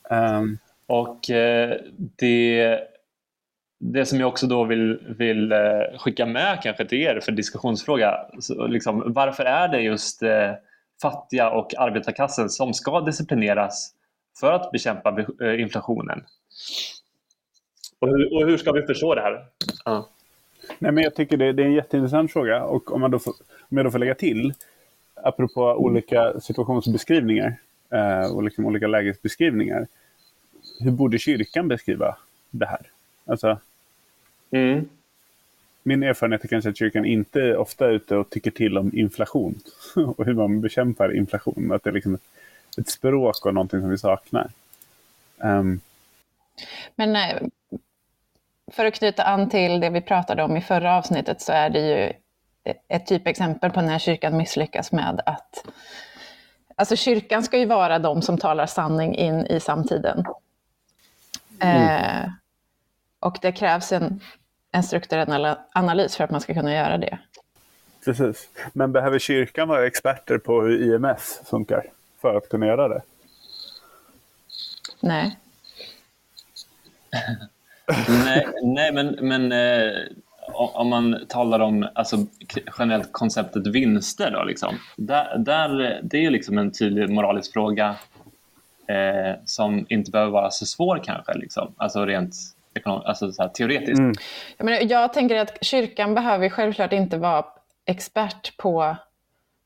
Um, 0.09 0.57
och 0.87 1.29
eh, 1.29 1.77
det, 1.97 2.79
det 3.79 4.05
som 4.05 4.19
jag 4.19 4.29
också 4.29 4.47
då 4.47 4.63
vill, 4.63 5.15
vill 5.17 5.51
eh, 5.51 5.59
skicka 5.97 6.25
med 6.25 6.59
kanske 6.63 6.85
till 6.85 7.01
er 7.01 7.19
för 7.19 7.31
diskussionsfråga. 7.31 8.17
Så, 8.39 8.67
liksom, 8.67 9.03
varför 9.13 9.43
är 9.43 9.67
det 9.67 9.81
just 9.81 10.23
eh, 10.23 10.51
fattiga 11.01 11.49
och 11.49 11.75
arbetarklassen 11.77 12.49
som 12.49 12.73
ska 12.73 13.01
disciplineras 13.01 13.94
för 14.39 14.51
att 14.51 14.71
bekämpa 14.71 15.25
eh, 15.41 15.61
inflationen. 15.61 16.23
Och 17.99 18.07
hur, 18.07 18.33
och 18.33 18.47
hur 18.47 18.57
ska 18.57 18.71
vi 18.71 18.81
förstå 18.81 19.15
det 19.15 19.21
här? 19.21 19.45
Ja. 19.85 20.09
Nej, 20.79 20.91
men 20.91 21.03
jag 21.03 21.15
tycker 21.15 21.37
det, 21.37 21.53
det, 21.53 21.63
är 21.63 21.67
en 21.67 21.73
jätteintressant 21.73 22.31
fråga 22.33 22.63
och 22.63 22.91
om, 22.91 23.01
man 23.01 23.11
då 23.11 23.19
får, 23.19 23.33
om 23.59 23.77
jag 23.77 23.85
då 23.85 23.91
får 23.91 23.99
lägga 23.99 24.15
till, 24.15 24.53
apropå 25.15 25.61
olika 25.61 26.39
situationsbeskrivningar 26.39 27.55
eh, 27.89 28.35
och 28.35 28.43
liksom 28.43 28.65
olika 28.65 28.87
lägesbeskrivningar. 28.87 29.87
Hur 30.79 30.91
borde 30.91 31.19
kyrkan 31.19 31.67
beskriva 31.67 32.17
det 32.51 32.65
här? 32.65 32.81
Alltså, 33.25 33.57
mm. 34.51 34.89
Min 35.83 36.03
erfarenhet 36.03 36.43
är 36.43 36.47
kanske 36.47 36.69
att 36.69 36.77
kyrkan 36.77 37.05
inte 37.05 37.57
ofta 37.57 37.85
är 37.85 37.91
ute 37.91 38.17
och 38.17 38.29
tycker 38.29 38.51
till 38.51 38.77
om 38.77 38.91
inflation 38.97 39.59
och 39.95 40.25
hur 40.25 40.33
man 40.33 40.61
bekämpar 40.61 41.15
inflation. 41.15 41.71
Att 41.71 41.83
det 41.83 41.89
är 41.89 41.93
liksom 41.93 42.15
ett 42.15 42.27
språk 42.83 43.45
och 43.45 43.53
någonting 43.53 43.81
som 43.81 43.89
vi 43.89 43.97
saknar. 43.97 44.49
Um. 45.37 45.79
Men 46.95 47.15
eh, 47.15 47.41
för 48.71 48.85
att 48.85 48.93
knyta 48.93 49.23
an 49.23 49.49
till 49.49 49.79
det 49.79 49.89
vi 49.89 50.01
pratade 50.01 50.43
om 50.43 50.57
i 50.57 50.61
förra 50.61 50.97
avsnittet 50.97 51.41
så 51.41 51.51
är 51.51 51.69
det 51.69 51.79
ju 51.79 52.13
ett 52.87 53.07
typexempel 53.07 53.71
på 53.71 53.81
när 53.81 53.99
kyrkan 53.99 54.37
misslyckas 54.37 54.91
med 54.91 55.21
att 55.25 55.65
Alltså 56.77 56.95
kyrkan 56.95 57.43
ska 57.43 57.57
ju 57.57 57.65
vara 57.65 57.99
de 57.99 58.21
som 58.21 58.37
talar 58.37 58.65
sanning 58.65 59.15
in 59.15 59.45
i 59.45 59.59
samtiden. 59.59 60.25
Mm. 61.59 62.23
Eh, 62.23 62.29
och 63.19 63.37
det 63.41 63.51
krävs 63.51 63.91
en, 63.91 64.21
en 64.71 64.83
strukturell 64.83 65.55
analys 65.73 66.15
för 66.17 66.23
att 66.23 66.31
man 66.31 66.41
ska 66.41 66.53
kunna 66.53 66.73
göra 66.73 66.97
det. 66.97 67.19
Precis. 68.05 68.49
Men 68.73 68.91
behöver 68.91 69.19
kyrkan 69.19 69.67
vara 69.67 69.87
experter 69.87 70.37
på 70.37 70.61
hur 70.61 70.93
IMF 70.93 71.39
funkar? 71.45 71.85
För 72.31 72.37
att 72.37 72.49
kunna 72.49 72.65
göra 72.65 72.87
det? 72.87 73.01
Nej. 74.99 75.37
nej, 78.07 78.47
nej, 78.63 78.93
men, 78.93 79.17
men 79.21 79.51
eh, 79.51 79.91
om 80.53 80.89
man 80.89 81.25
talar 81.29 81.59
om 81.59 81.87
alltså, 81.95 82.17
generellt 82.79 83.11
konceptet 83.11 83.67
vinster, 83.67 84.31
då, 84.31 84.43
liksom, 84.43 84.75
där, 84.95 85.37
där, 85.37 85.99
det 86.03 86.17
är 86.17 86.21
ju 86.21 86.29
liksom 86.29 86.57
en 86.57 86.71
tydlig 86.71 87.09
moralisk 87.09 87.53
fråga 87.53 87.95
eh, 88.87 89.35
som 89.45 89.85
inte 89.89 90.11
behöver 90.11 90.31
vara 90.31 90.51
så 90.51 90.65
svår 90.65 91.01
kanske, 91.03 91.33
liksom. 91.33 91.73
alltså 91.77 92.05
rent 92.05 92.33
alltså, 92.83 93.31
så 93.31 93.41
här, 93.41 93.49
teoretiskt. 93.49 93.99
Mm. 93.99 94.13
Jag, 94.57 94.65
menar, 94.65 94.91
jag 94.91 95.13
tänker 95.13 95.35
att 95.35 95.57
kyrkan 95.65 96.15
behöver 96.15 96.49
självklart 96.49 96.93
inte 96.93 97.17
vara 97.17 97.45
expert 97.85 98.57
på 98.57 98.95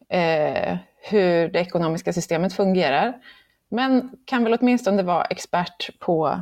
eh, 0.09 0.77
hur 1.01 1.47
det 1.47 1.59
ekonomiska 1.59 2.13
systemet 2.13 2.53
fungerar. 2.53 3.21
Men 3.69 4.11
kan 4.25 4.43
väl 4.43 4.57
åtminstone 4.61 5.03
vara 5.03 5.25
expert 5.25 5.99
på 5.99 6.41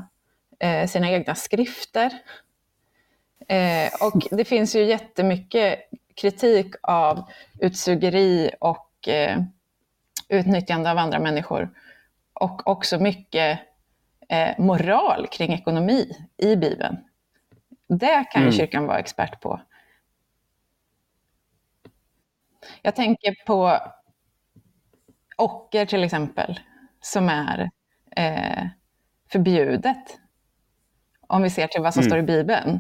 eh, 0.60 0.88
sina 0.88 1.10
egna 1.10 1.36
skrifter. 1.36 2.12
Eh, 3.48 3.90
och 4.02 4.28
det 4.32 4.46
finns 4.46 4.76
ju 4.76 4.84
jättemycket 4.84 5.80
kritik 6.16 6.76
av 6.84 7.24
utsugeri 7.60 8.52
och 8.60 9.08
eh, 9.08 9.42
utnyttjande 10.30 10.92
av 10.92 10.98
andra 10.98 11.20
människor. 11.20 11.70
Och 12.34 12.68
också 12.68 13.00
mycket 13.00 13.60
eh, 14.30 14.50
moral 14.58 15.28
kring 15.28 15.54
ekonomi 15.54 16.12
i 16.38 16.56
Bibeln. 16.56 16.98
Det 17.88 18.26
kan 18.32 18.42
ju 18.42 18.48
mm. 18.48 18.58
kyrkan 18.58 18.86
vara 18.86 19.00
expert 19.00 19.42
på. 19.42 19.62
Jag 22.82 22.96
tänker 22.96 23.46
på 23.46 23.80
ocker 25.38 25.86
till 25.86 26.04
exempel, 26.04 26.60
som 27.02 27.30
är 27.30 27.70
eh, 28.16 28.68
förbjudet. 29.32 30.18
Om 31.28 31.44
vi 31.44 31.50
ser 31.50 31.68
till 31.68 31.82
vad 31.82 31.94
som 31.94 32.02
mm. 32.02 32.10
står 32.10 32.20
i 32.20 32.24
Bibeln. 32.24 32.80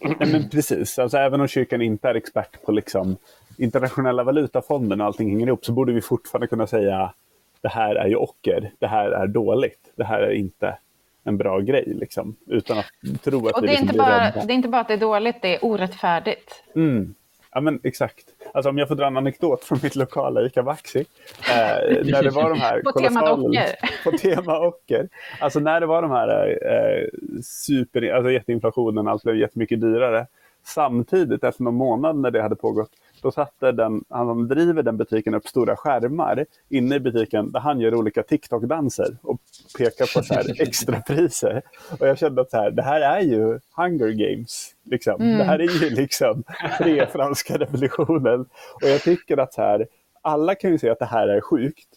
Nej, 0.00 0.16
men 0.32 0.48
precis, 0.50 0.98
alltså, 0.98 1.18
även 1.18 1.40
om 1.40 1.48
kyrkan 1.48 1.82
inte 1.82 2.08
är 2.08 2.14
expert 2.14 2.62
på 2.62 2.72
liksom, 2.72 3.16
internationella 3.56 4.24
valutafonden 4.24 5.00
och 5.00 5.06
allting 5.06 5.30
hänger 5.30 5.46
ihop 5.46 5.64
så 5.64 5.72
borde 5.72 5.92
vi 5.92 6.00
fortfarande 6.00 6.46
kunna 6.46 6.66
säga 6.66 7.12
det 7.60 7.68
här 7.68 7.94
är 7.94 8.06
ju 8.06 8.16
ocker, 8.16 8.72
det 8.78 8.86
här 8.86 9.10
är 9.10 9.26
dåligt, 9.26 9.92
det 9.96 10.04
här 10.04 10.20
är 10.20 10.32
inte 10.32 10.78
en 11.24 11.36
bra 11.36 11.60
grej. 11.60 11.84
Liksom, 11.86 12.36
utan 12.46 12.78
att 12.78 12.86
tro 13.22 13.48
att 13.48 13.54
och 13.54 13.62
det, 13.62 13.68
är 13.68 13.70
liksom 13.70 13.86
inte 13.86 13.98
bara, 13.98 14.30
det 14.30 14.52
är 14.52 14.56
inte 14.56 14.68
bara 14.68 14.80
att 14.80 14.88
det 14.88 14.94
är 14.94 14.98
dåligt, 14.98 15.42
det 15.42 15.54
är 15.54 15.64
orättfärdigt. 15.64 16.64
Mm. 16.74 17.14
Ja, 17.58 17.62
men 17.62 17.80
exakt. 17.82 18.24
Alltså 18.54 18.70
om 18.70 18.78
jag 18.78 18.88
får 18.88 18.94
dra 18.94 19.06
en 19.06 19.16
anekdot 19.16 19.64
från 19.64 19.78
mitt 19.82 19.96
lokala 19.96 20.42
ICA 20.42 20.62
Maxi. 20.62 20.98
Eh, 20.98 22.04
när 22.04 22.22
det 22.22 22.30
var 22.30 22.50
de 22.50 22.60
här 22.60 22.80
på 22.84 22.92
temat 22.92 23.38
ocker. 23.38 23.66
På 24.04 24.18
tema 24.18 24.60
ocker. 24.66 25.08
Alltså 25.40 25.60
när 25.60 25.80
det 25.80 25.86
var 25.86 26.02
de 26.02 26.10
här 26.10 26.48
eh, 26.48 27.08
super, 27.42 28.12
alltså 28.12 28.30
jätteinflationen, 28.30 29.08
allt 29.08 29.22
blev 29.22 29.36
jättemycket 29.36 29.80
dyrare. 29.80 30.26
Samtidigt, 30.64 31.44
efter 31.44 31.64
någon 31.64 31.74
månad 31.74 32.16
när 32.16 32.30
det 32.30 32.42
hade 32.42 32.56
pågått, 32.56 32.90
då 33.22 33.30
satte 33.30 33.72
den, 33.72 34.04
han 34.08 34.26
som 34.26 34.48
driver 34.48 34.82
den 34.82 34.96
butiken 34.96 35.34
upp 35.34 35.48
stora 35.48 35.76
skärmar 35.76 36.46
inne 36.68 36.96
i 36.96 37.00
butiken 37.00 37.52
där 37.52 37.60
han 37.60 37.80
gör 37.80 37.94
olika 37.94 38.22
TikTok-danser 38.22 39.16
och 39.22 39.40
pekar 39.78 40.14
på 40.14 40.22
så 40.24 40.34
här 40.34 40.62
extrapriser. 40.62 41.62
Och 42.00 42.08
jag 42.08 42.18
kände 42.18 42.42
att 42.42 42.50
så 42.50 42.56
här, 42.56 42.70
det 42.70 42.82
här 42.82 43.00
är 43.00 43.20
ju 43.20 43.60
Hunger 43.76 44.08
Games. 44.08 44.74
Liksom. 44.84 45.22
Mm. 45.22 45.38
Det 45.38 45.44
här 45.44 45.58
är 45.58 45.82
ju 45.82 45.90
liksom 45.90 46.44
tre 46.78 47.06
franska 47.06 47.58
revolutionen. 47.58 48.40
Och 48.82 48.88
jag 48.88 49.02
tycker 49.02 49.36
att 49.36 49.54
så 49.54 49.62
här, 49.62 49.86
alla 50.22 50.54
kan 50.54 50.70
ju 50.70 50.78
se 50.78 50.90
att 50.90 50.98
det 50.98 51.04
här 51.04 51.28
är 51.28 51.40
sjukt. 51.40 51.88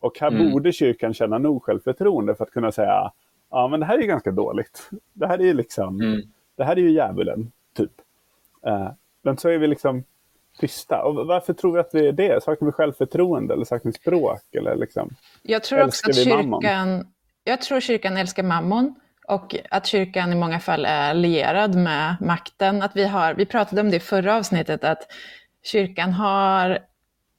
Och 0.00 0.20
här 0.20 0.28
mm. 0.28 0.50
borde 0.50 0.72
kyrkan 0.72 1.14
känna 1.14 1.38
nog 1.38 1.62
självförtroende 1.62 2.34
för 2.34 2.44
att 2.44 2.50
kunna 2.50 2.72
säga 2.72 3.12
ja 3.52 3.68
men 3.68 3.80
det 3.80 3.86
här 3.86 3.98
är 3.98 4.06
ganska 4.06 4.30
dåligt. 4.30 4.90
Det 5.12 5.26
här 5.26 5.38
är 5.38 5.44
ju 5.44 5.54
liksom, 5.54 6.00
mm. 6.00 6.20
det 6.56 6.64
här 6.64 6.76
är 6.76 6.80
ju 6.80 6.90
djävulen, 6.90 7.52
typ. 7.76 7.92
Uh, 8.66 8.90
men 9.22 9.36
så 9.36 9.48
är 9.48 9.58
vi 9.58 9.66
liksom 9.66 10.04
tysta. 10.58 11.02
Och 11.02 11.26
varför 11.26 11.52
tror 11.52 11.72
vi 11.72 11.80
att 11.80 11.90
vi 11.92 12.08
är 12.08 12.12
det? 12.12 12.42
Saknar 12.42 12.66
vi 12.66 12.72
självförtroende 12.72 13.54
eller 13.54 13.64
saknar 13.64 13.92
vi 13.92 13.98
språk? 13.98 14.54
Eller 14.54 14.76
liksom? 14.76 15.10
Jag 15.42 15.62
tror 15.62 15.82
också 15.82 16.10
att 16.10 16.16
kyrkan, 16.16 17.06
jag 17.44 17.62
tror 17.62 17.80
kyrkan 17.80 18.16
älskar 18.16 18.42
mammon 18.42 18.94
och 19.28 19.56
att 19.70 19.86
kyrkan 19.86 20.32
i 20.32 20.34
många 20.34 20.60
fall 20.60 20.84
är 20.84 21.14
lierad 21.14 21.74
med 21.74 22.16
makten. 22.20 22.82
Att 22.82 22.96
vi, 22.96 23.04
har, 23.04 23.34
vi 23.34 23.46
pratade 23.46 23.80
om 23.80 23.90
det 23.90 23.96
i 23.96 24.00
förra 24.00 24.36
avsnittet, 24.36 24.84
att 24.84 25.02
kyrkan 25.62 26.12
har 26.12 26.78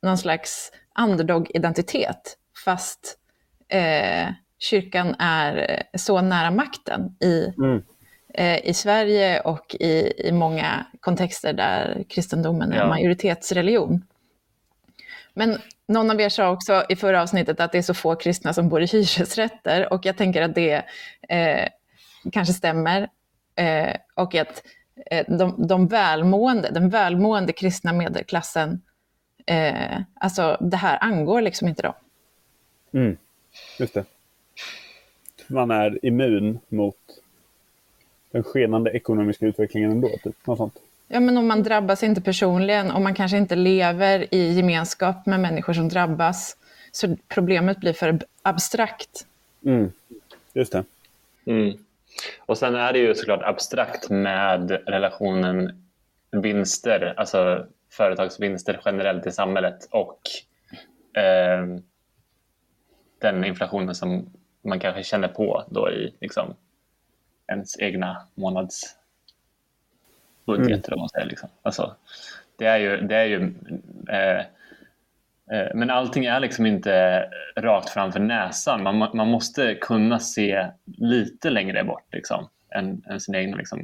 någon 0.02 0.18
slags 0.18 0.72
underdog-identitet, 1.00 2.38
fast 2.66 3.18
eh, 3.70 4.28
kyrkan 4.60 5.16
är 5.20 5.84
så 5.98 6.22
nära 6.22 6.52
makten 6.52 7.16
i, 7.20 7.54
mm. 7.58 7.84
Eh, 8.34 8.66
i 8.66 8.74
Sverige 8.74 9.40
och 9.40 9.76
i, 9.80 10.14
i 10.28 10.32
många 10.32 10.86
kontexter 11.00 11.54
där 11.54 12.04
kristendomen 12.10 12.72
är 12.72 12.78
ja. 12.78 12.88
majoritetsreligion. 12.88 14.06
Men 15.34 15.58
någon 15.88 16.12
av 16.12 16.22
er 16.22 16.30
sa 16.30 16.50
också 16.50 16.84
i 16.90 16.96
förra 16.96 17.22
avsnittet 17.22 17.60
att 17.60 17.72
det 17.72 17.78
är 17.78 17.82
så 17.82 17.94
få 17.94 18.16
kristna 18.16 18.54
som 18.54 18.70
bor 18.70 18.82
i 18.82 18.86
hyresrätter 18.86 19.94
och 19.94 20.06
jag 20.06 20.18
tänker 20.18 20.42
att 20.42 20.56
det 20.56 20.86
eh, 21.30 21.68
kanske 22.32 22.54
stämmer. 22.54 23.10
Eh, 23.56 23.96
och 24.16 24.36
att 24.36 24.64
eh, 25.12 25.26
de, 25.28 25.68
de 25.68 25.88
välmående, 25.88 26.70
den 26.72 26.90
välmående 26.90 27.54
kristna 27.54 27.94
medelklassen, 27.94 28.82
eh, 29.46 30.00
alltså 30.14 30.58
det 30.62 30.78
här 30.78 30.98
angår 31.02 31.42
liksom 31.42 31.68
inte 31.68 31.82
dem. 31.82 31.94
Mm, 32.94 33.18
just 33.80 33.94
det. 33.94 34.06
Man 35.48 35.72
är 35.72 36.06
immun 36.06 36.60
mot 36.70 36.98
den 38.34 38.44
skenande 38.44 38.92
ekonomiska 38.92 39.46
utvecklingen 39.46 39.92
ändå, 39.92 40.10
typ. 40.24 40.48
Något 40.48 40.58
sånt. 40.58 40.80
Ja, 41.08 41.20
men 41.20 41.38
om 41.38 41.48
man 41.48 41.64
drabbas 41.64 42.04
inte 42.04 42.22
personligen 42.22 42.92
och 42.92 43.02
man 43.02 43.14
kanske 43.14 43.38
inte 43.38 43.56
lever 43.56 44.34
i 44.34 44.54
gemenskap 44.54 45.26
med 45.26 45.40
människor 45.40 45.74
som 45.74 45.90
drabbas, 45.90 46.58
så 46.92 47.18
problemet 47.28 47.78
blir 47.78 47.94
för 47.94 48.20
abstrakt. 48.42 49.26
Mm. 49.66 49.92
Just 50.54 50.72
det. 50.72 50.84
Mm. 51.46 51.78
Och 52.40 52.58
sen 52.58 52.76
är 52.76 52.94
det 52.94 53.00
ju 53.00 53.16
såklart 53.16 53.44
abstrakt 53.44 54.10
med 54.10 54.72
relationen 54.72 55.84
vinster, 56.32 57.14
alltså 57.18 57.66
företagsvinster 57.92 58.82
generellt 58.86 59.28
i 59.28 59.32
samhället 59.32 59.88
och 59.92 60.20
eh, 61.22 61.66
den 63.20 63.46
inflationen 63.46 63.96
som 63.96 64.30
man 64.62 64.80
kanske 64.80 65.04
känner 65.04 65.28
på 65.28 65.64
då 65.70 65.92
i 65.92 66.14
liksom, 66.20 66.56
ens 67.48 67.80
egna 67.80 68.28
månads 68.36 68.98
budget. 70.46 70.88
Mm. 70.88 71.08
Säger, 71.08 71.28
liksom. 71.28 71.50
alltså, 71.62 71.96
det 72.58 72.66
är 72.66 72.78
ju, 72.78 72.98
det 73.02 73.16
är 73.16 73.26
ju 73.26 73.54
eh, 74.10 74.40
eh, 75.58 75.76
men 75.76 75.90
allting 75.90 76.26
är 76.26 76.40
liksom 76.40 76.66
inte 76.66 77.26
rakt 77.56 77.90
framför 77.90 78.20
näsan. 78.20 78.84
Man, 78.84 78.98
man 78.98 79.28
måste 79.28 79.76
kunna 79.76 80.20
se 80.20 80.68
lite 80.86 81.50
längre 81.50 81.84
bort 81.84 82.14
liksom, 82.14 82.50
än, 82.76 83.04
än 83.10 83.20
sin 83.20 83.36
egen 83.36 83.58
liksom, 83.58 83.80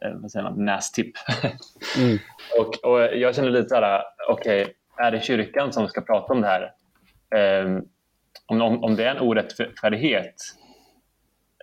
eh, 0.00 0.12
vad 0.12 0.30
säger 0.30 0.44
man, 0.44 0.64
nästipp. 0.64 1.12
Mm. 1.98 2.18
och, 2.58 2.90
och 2.92 3.00
jag 3.00 3.34
känner 3.34 3.50
lite 3.50 3.68
så 3.68 3.74
här, 3.74 4.02
okej, 4.28 4.62
okay, 4.62 4.74
är 4.96 5.10
det 5.10 5.24
kyrkan 5.24 5.72
som 5.72 5.88
ska 5.88 6.00
prata 6.00 6.32
om 6.32 6.40
det 6.40 6.46
här? 6.46 6.72
Um, 7.64 7.88
om, 8.46 8.62
om, 8.62 8.84
om 8.84 8.96
det 8.96 9.04
är 9.04 9.14
en 9.14 9.20
orättfärdighet, 9.20 10.34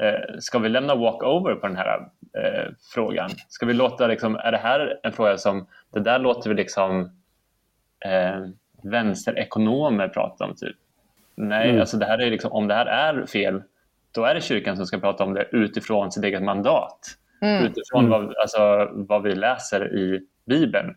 uh, 0.03 0.39
ska 0.39 0.59
vi 0.59 0.69
lämna 0.69 0.95
walkover 0.95 1.55
på 1.55 1.67
den 1.67 1.75
här 1.75 2.09
eh, 2.37 2.71
frågan. 2.93 3.29
Ska 3.49 3.65
vi 3.65 3.73
låta, 3.73 4.07
liksom, 4.07 4.35
är 4.35 4.51
det 4.51 4.57
här 4.57 4.99
en 5.03 5.11
fråga 5.11 5.37
som, 5.37 5.67
det 5.93 5.99
där 5.99 6.19
låter 6.19 6.49
vi 6.49 6.55
liksom 6.55 7.01
eh, 8.05 8.47
vänsterekonomer 8.83 10.07
prata 10.07 10.45
om 10.45 10.55
typ. 10.55 10.75
Nej, 11.35 11.69
mm. 11.69 11.81
alltså 11.81 11.97
det 11.97 12.05
här 12.05 12.17
är 12.17 12.31
liksom, 12.31 12.51
om 12.51 12.67
det 12.67 12.73
här 12.73 12.85
är 12.85 13.25
fel, 13.25 13.63
då 14.11 14.25
är 14.25 14.35
det 14.35 14.41
kyrkan 14.41 14.77
som 14.77 14.85
ska 14.85 14.97
prata 14.97 15.23
om 15.23 15.33
det 15.33 15.47
utifrån 15.51 16.11
sitt 16.11 16.23
eget 16.23 16.43
mandat. 16.43 16.99
Mm. 17.41 17.63
Utifrån 17.63 18.05
mm. 18.05 18.09
Vad, 18.09 18.37
alltså, 18.37 18.89
vad 18.93 19.23
vi 19.23 19.35
läser 19.35 19.95
i 19.95 20.21
Bibeln. 20.45 20.95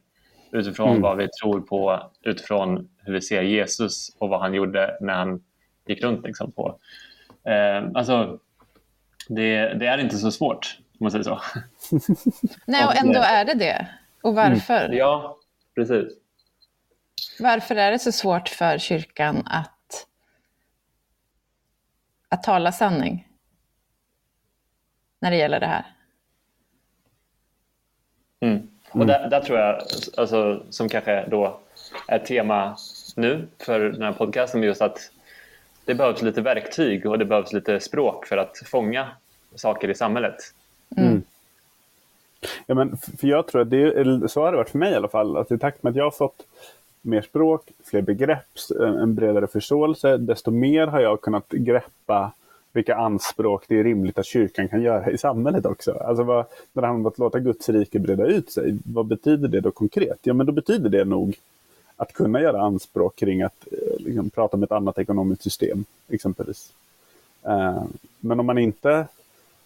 Utifrån 0.52 0.90
mm. 0.90 1.02
vad 1.02 1.16
vi 1.16 1.28
tror 1.28 1.60
på, 1.60 2.10
utifrån 2.22 2.88
hur 2.98 3.12
vi 3.12 3.20
ser 3.20 3.42
Jesus 3.42 4.16
och 4.18 4.28
vad 4.28 4.40
han 4.40 4.54
gjorde 4.54 4.96
när 5.00 5.14
han 5.14 5.42
gick 5.86 6.02
runt. 6.02 6.26
Liksom, 6.26 6.52
på. 6.52 6.78
Eh, 7.44 7.84
alltså, 7.94 8.38
det, 9.30 9.74
det, 9.74 9.86
är 9.86 9.98
inte 9.98 10.16
så 10.16 10.32
svårt 10.32 10.78
om 10.78 11.04
man 11.04 11.10
säger 11.10 11.24
så. 11.24 11.40
Nej, 12.66 12.86
och 12.86 12.96
ändå 12.96 13.20
är 13.20 13.44
det 13.44 13.54
det. 13.54 13.86
Och 14.22 14.34
varför? 14.34 14.84
Mm. 14.84 14.96
Ja, 14.96 15.36
precis. 15.74 16.12
Varför 17.40 17.76
är 17.76 17.90
det 17.90 17.98
så 17.98 18.12
svårt 18.12 18.48
för 18.48 18.78
kyrkan 18.78 19.42
att, 19.46 20.06
att 22.28 22.42
tala 22.42 22.72
sanning 22.72 23.28
när 25.20 25.30
det 25.30 25.36
gäller 25.36 25.60
det 25.60 25.66
här? 25.66 25.84
Mm. 28.40 28.68
Och 28.90 29.06
där, 29.06 29.30
där, 29.30 29.40
tror 29.40 29.58
jag, 29.58 29.82
alltså, 30.16 30.66
som 30.70 30.88
kanske 30.88 31.26
då 31.28 31.60
är 32.08 32.18
tema 32.18 32.76
nu 33.16 33.48
för 33.58 33.80
den 33.80 34.02
här 34.02 34.12
podcasten, 34.12 34.62
just 34.62 34.82
att 34.82 35.12
det 35.84 35.94
behövs 35.94 36.22
lite 36.22 36.40
verktyg 36.40 37.06
och 37.06 37.18
det 37.18 37.24
behövs 37.24 37.52
lite 37.52 37.80
språk 37.80 38.26
för 38.26 38.36
att 38.36 38.58
fånga 38.58 39.08
saker 39.54 39.88
i 39.88 39.94
samhället. 39.94 40.36
Mm. 40.96 41.08
mm. 41.08 41.22
Ja, 42.66 42.74
men 42.74 42.96
för 42.96 43.26
jag 43.26 43.46
tror 43.46 43.62
att 43.62 43.70
det, 43.70 44.30
så 44.30 44.40
har 44.40 44.50
det 44.50 44.56
varit 44.56 44.70
för 44.70 44.78
mig 44.78 44.92
i 44.92 44.94
alla 44.94 45.08
fall. 45.08 45.36
Att 45.36 45.52
I 45.52 45.58
takt 45.58 45.82
med 45.82 45.90
att 45.90 45.96
jag 45.96 46.04
har 46.04 46.10
fått 46.10 46.46
mer 47.02 47.22
språk, 47.22 47.70
fler 47.84 48.02
begrepp, 48.02 48.46
en 48.80 49.14
bredare 49.14 49.46
förståelse, 49.46 50.16
desto 50.16 50.50
mer 50.50 50.86
har 50.86 51.00
jag 51.00 51.20
kunnat 51.20 51.48
greppa 51.48 52.32
vilka 52.72 52.96
anspråk 52.96 53.64
det 53.68 53.78
är 53.78 53.84
rimligt 53.84 54.18
att 54.18 54.26
kyrkan 54.26 54.68
kan 54.68 54.82
göra 54.82 55.10
i 55.10 55.18
samhället 55.18 55.66
också. 55.66 55.92
Alltså 55.92 56.22
vad, 56.22 56.44
när 56.72 56.82
det 56.82 56.86
handlar 56.86 57.08
om 57.08 57.12
att 57.12 57.18
låta 57.18 57.38
Guds 57.38 57.68
rike 57.68 57.98
breda 57.98 58.26
ut 58.26 58.50
sig, 58.50 58.78
vad 58.84 59.06
betyder 59.06 59.48
det 59.48 59.60
då 59.60 59.70
konkret? 59.70 60.18
Ja, 60.22 60.34
men 60.34 60.46
då 60.46 60.52
betyder 60.52 60.90
det 60.90 61.04
nog 61.04 61.36
att 62.00 62.12
kunna 62.12 62.40
göra 62.40 62.60
anspråk 62.60 63.16
kring 63.16 63.42
att 63.42 63.66
eh, 63.72 64.04
liksom, 64.04 64.30
prata 64.30 64.56
om 64.56 64.62
ett 64.62 64.72
annat 64.72 64.98
ekonomiskt 64.98 65.42
system, 65.42 65.84
exempelvis. 66.08 66.72
Uh, 67.48 67.84
men 68.20 68.40
om 68.40 68.46
man 68.46 68.58
inte 68.58 69.06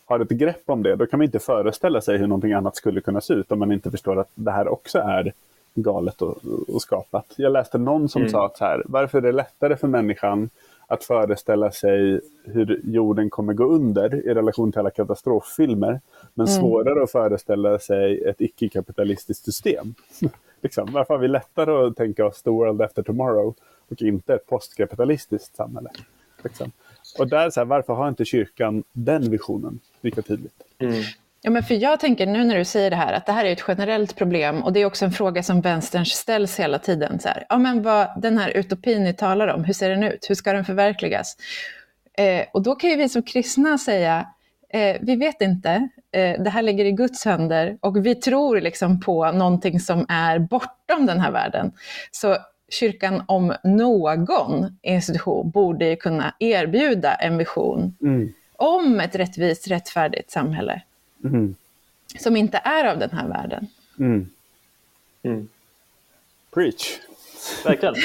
har 0.04 0.20
ett 0.20 0.28
grepp 0.28 0.62
om 0.66 0.82
det, 0.82 0.96
då 0.96 1.06
kan 1.06 1.18
man 1.18 1.24
inte 1.24 1.38
föreställa 1.38 2.00
sig 2.00 2.18
hur 2.18 2.26
någonting 2.26 2.52
annat 2.52 2.76
skulle 2.76 3.00
kunna 3.00 3.20
se 3.20 3.34
ut 3.34 3.52
om 3.52 3.58
man 3.58 3.72
inte 3.72 3.90
förstår 3.90 4.20
att 4.20 4.30
det 4.34 4.50
här 4.50 4.68
också 4.68 4.98
är 4.98 5.32
galet 5.74 6.22
och, 6.22 6.36
och 6.68 6.82
skapat. 6.82 7.26
Jag 7.36 7.52
läste 7.52 7.78
någon 7.78 8.08
som 8.08 8.22
mm. 8.22 8.32
sa 8.32 8.46
att 8.46 8.56
så 8.56 8.64
här, 8.64 8.82
varför 8.86 9.18
är 9.18 9.22
det 9.22 9.32
lättare 9.32 9.76
för 9.76 9.88
människan 9.88 10.50
att 10.86 11.04
föreställa 11.04 11.70
sig 11.70 12.20
hur 12.44 12.80
jorden 12.84 13.30
kommer 13.30 13.52
gå 13.52 13.64
under 13.64 14.14
i 14.14 14.34
relation 14.34 14.72
till 14.72 14.78
alla 14.78 14.90
katastroffilmer, 14.90 16.00
men 16.34 16.46
mm. 16.46 16.60
svårare 16.60 17.02
att 17.02 17.10
föreställa 17.10 17.78
sig 17.78 18.24
ett 18.24 18.40
icke-kapitalistiskt 18.40 19.44
system. 19.44 19.94
liksom, 20.64 20.92
varför 20.92 21.14
har 21.14 21.20
vi 21.20 21.28
lättare 21.28 21.86
att 21.86 21.96
tänka 21.96 22.26
oss 22.26 22.42
the 22.42 22.50
world 22.50 22.82
after 22.82 23.02
tomorrow 23.02 23.54
och 23.88 24.02
inte 24.02 24.34
ett 24.34 24.46
postkapitalistiskt 24.46 25.56
samhälle? 25.56 25.90
Liksom. 26.44 26.72
Och 27.18 27.28
där, 27.28 27.50
så 27.50 27.60
här, 27.60 27.64
varför 27.64 27.92
har 27.92 28.08
inte 28.08 28.24
kyrkan 28.24 28.84
den 28.92 29.30
visionen 29.30 29.80
lika 30.00 30.22
tydligt? 30.22 30.62
Mm. 30.78 31.02
Ja, 31.42 31.50
men 31.50 31.62
för 31.62 31.74
jag 31.74 32.00
tänker 32.00 32.26
nu 32.26 32.44
när 32.44 32.58
du 32.58 32.64
säger 32.64 32.90
det 32.90 32.96
här, 32.96 33.12
att 33.12 33.26
det 33.26 33.32
här 33.32 33.44
är 33.44 33.52
ett 33.52 33.64
generellt 33.68 34.16
problem 34.16 34.62
och 34.62 34.72
det 34.72 34.80
är 34.80 34.86
också 34.86 35.04
en 35.04 35.12
fråga 35.12 35.42
som 35.42 35.60
vänstern 35.60 36.06
ställs 36.06 36.60
hela 36.60 36.78
tiden. 36.78 37.20
Så 37.20 37.28
här, 37.28 37.46
ja, 37.48 37.58
men 37.58 37.82
vad, 37.82 38.22
den 38.22 38.38
här 38.38 38.50
utopin 38.50 39.04
ni 39.04 39.14
talar 39.14 39.48
om, 39.48 39.64
hur 39.64 39.72
ser 39.72 39.90
den 39.90 40.02
ut? 40.02 40.26
Hur 40.30 40.34
ska 40.34 40.52
den 40.52 40.64
förverkligas? 40.64 41.36
Eh, 42.12 42.46
och 42.52 42.62
då 42.62 42.74
kan 42.74 42.90
ju 42.90 42.96
vi 42.96 43.08
som 43.08 43.22
kristna 43.22 43.78
säga, 43.78 44.26
eh, 44.74 44.96
vi 45.00 45.16
vet 45.16 45.40
inte, 45.40 45.88
eh, 46.12 46.42
det 46.42 46.50
här 46.50 46.62
ligger 46.62 46.84
i 46.84 46.92
Guds 46.92 47.24
händer 47.24 47.78
och 47.80 48.06
vi 48.06 48.14
tror 48.14 48.60
liksom 48.60 49.00
på 49.00 49.32
någonting 49.32 49.80
som 49.80 50.06
är 50.08 50.38
bortom 50.38 51.06
den 51.06 51.20
här 51.20 51.30
världen. 51.30 51.72
Så 52.10 52.36
kyrkan 52.68 53.22
om 53.26 53.54
någon 53.64 54.78
institution 54.82 55.50
borde 55.50 55.96
kunna 55.96 56.34
erbjuda 56.38 57.14
en 57.14 57.38
vision 57.38 57.96
mm. 58.02 58.32
om 58.56 59.00
ett 59.00 59.14
rättvist, 59.14 59.68
rättfärdigt 59.68 60.30
samhälle. 60.30 60.82
Mm. 61.24 61.54
Som 62.18 62.36
inte 62.36 62.60
är 62.64 62.84
av 62.84 62.98
den 62.98 63.10
här 63.10 63.28
världen. 63.28 63.66
Mm. 63.98 64.30
mm. 65.22 65.48
Preach. 66.54 66.98
Verkligen. 67.64 67.94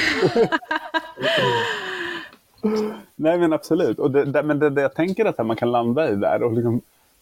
Nej 3.16 3.38
men 3.38 3.54
absolut. 3.54 4.00
Och 4.00 4.12
det, 4.12 4.26
det, 4.26 4.44
men 4.44 4.60
det, 4.60 4.70
det 4.70 4.82
jag 4.82 4.94
tänker 4.94 5.26
att 5.26 5.46
man 5.46 5.56
kan 5.56 5.72
landa 5.72 6.12
i 6.12 6.16
där 6.16 6.44
och 6.44 6.54
liksom 6.54 6.82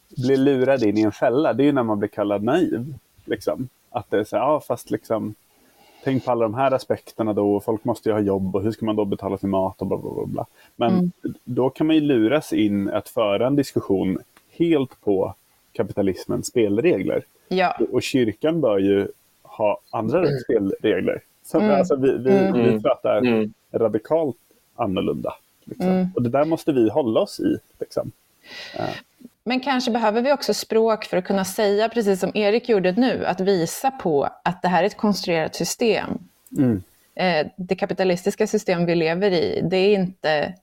bli 0.10 0.38
lurad 0.38 0.84
in 0.84 0.98
i 0.98 1.02
en 1.02 1.12
fälla, 1.12 1.54
det 1.54 1.64
är 1.64 1.66
ju 1.66 1.72
när 1.72 1.84
man 1.84 2.00
blir 2.00 2.10
kallad 2.10 2.44
naiv. 2.44 2.94
Liksom. 3.26 3.70
Att 3.90 4.10
det 4.10 4.20
är 4.20 4.24
så 4.24 4.36
ja 4.36 4.62
fast 4.68 4.92
liksom 4.92 5.36
tänk 6.04 6.26
på 6.26 6.32
alla 6.32 6.46
de 6.46 6.54
här 6.54 6.72
aspekterna 6.72 7.34
då, 7.34 7.60
folk 7.60 7.84
måste 7.84 8.10
ju 8.10 8.14
ha 8.14 8.20
jobb 8.22 8.56
och 8.56 8.64
hur 8.64 8.72
ska 8.72 8.86
man 8.86 8.96
då 8.96 9.06
betala 9.06 9.38
sin 9.38 9.50
mat 9.50 9.82
och 9.82 9.88
bla 9.88 9.98
bla 9.98 10.26
bla. 10.26 10.46
Men 10.76 10.92
mm. 10.94 11.12
då 11.44 11.70
kan 11.70 11.88
man 11.88 11.96
ju 11.96 12.02
luras 12.02 12.54
in 12.54 12.90
att 12.90 13.10
föra 13.10 13.48
en 13.48 13.56
diskussion 13.56 14.18
helt 14.52 15.02
på 15.02 15.34
kapitalismens 15.74 16.48
spelregler. 16.48 17.24
Ja. 17.48 17.78
Och 17.92 18.04
kyrkan 18.04 18.62
bör 18.62 18.78
ju 18.78 19.08
ha 19.44 19.80
andra 19.90 20.28
spelregler. 20.44 21.22
Så, 21.44 21.60
Mm. 21.60 21.76
alltså, 21.76 21.96
vi, 21.96 22.18
vi, 22.18 22.38
Mm. 22.38 22.54
vi 22.74 22.82
pratar 22.82 23.18
Mm. 23.18 23.54
radikalt 23.72 24.38
annorlunda. 24.78 25.34
Liksom. 25.64 25.88
Mm. 25.88 26.10
Och 26.16 26.22
det 26.24 26.30
där 26.30 26.46
måste 26.46 26.72
vi 26.72 26.90
hålla 26.90 27.20
oss 27.20 27.40
i. 27.40 27.58
Liksom. 27.80 28.12
Men 29.44 29.60
kanske 29.60 29.92
behöver 29.92 30.22
vi 30.22 30.34
också 30.34 30.54
språk 30.54 31.06
för 31.06 31.18
att 31.18 31.26
kunna 31.26 31.46
säga, 31.46 31.90
precis 31.90 32.20
som 32.20 32.32
Erik 32.34 32.70
gjorde 32.70 32.92
nu, 32.92 33.26
att 33.26 33.40
visa 33.40 33.92
på 33.92 34.30
att 34.44 34.62
det 34.62 34.68
här 34.68 34.84
är 34.84 34.88
ett 34.88 34.98
konstruerat 34.98 35.56
system. 35.56 36.18
Mm. 36.58 36.84
Eh, 37.16 37.48
det 37.58 37.76
kapitalistiska 37.76 38.48
system 38.48 38.86
vi 38.86 38.96
lever 38.96 39.32
i, 39.32 39.62
det 39.64 39.78
är 39.78 39.94
inte 39.94 40.54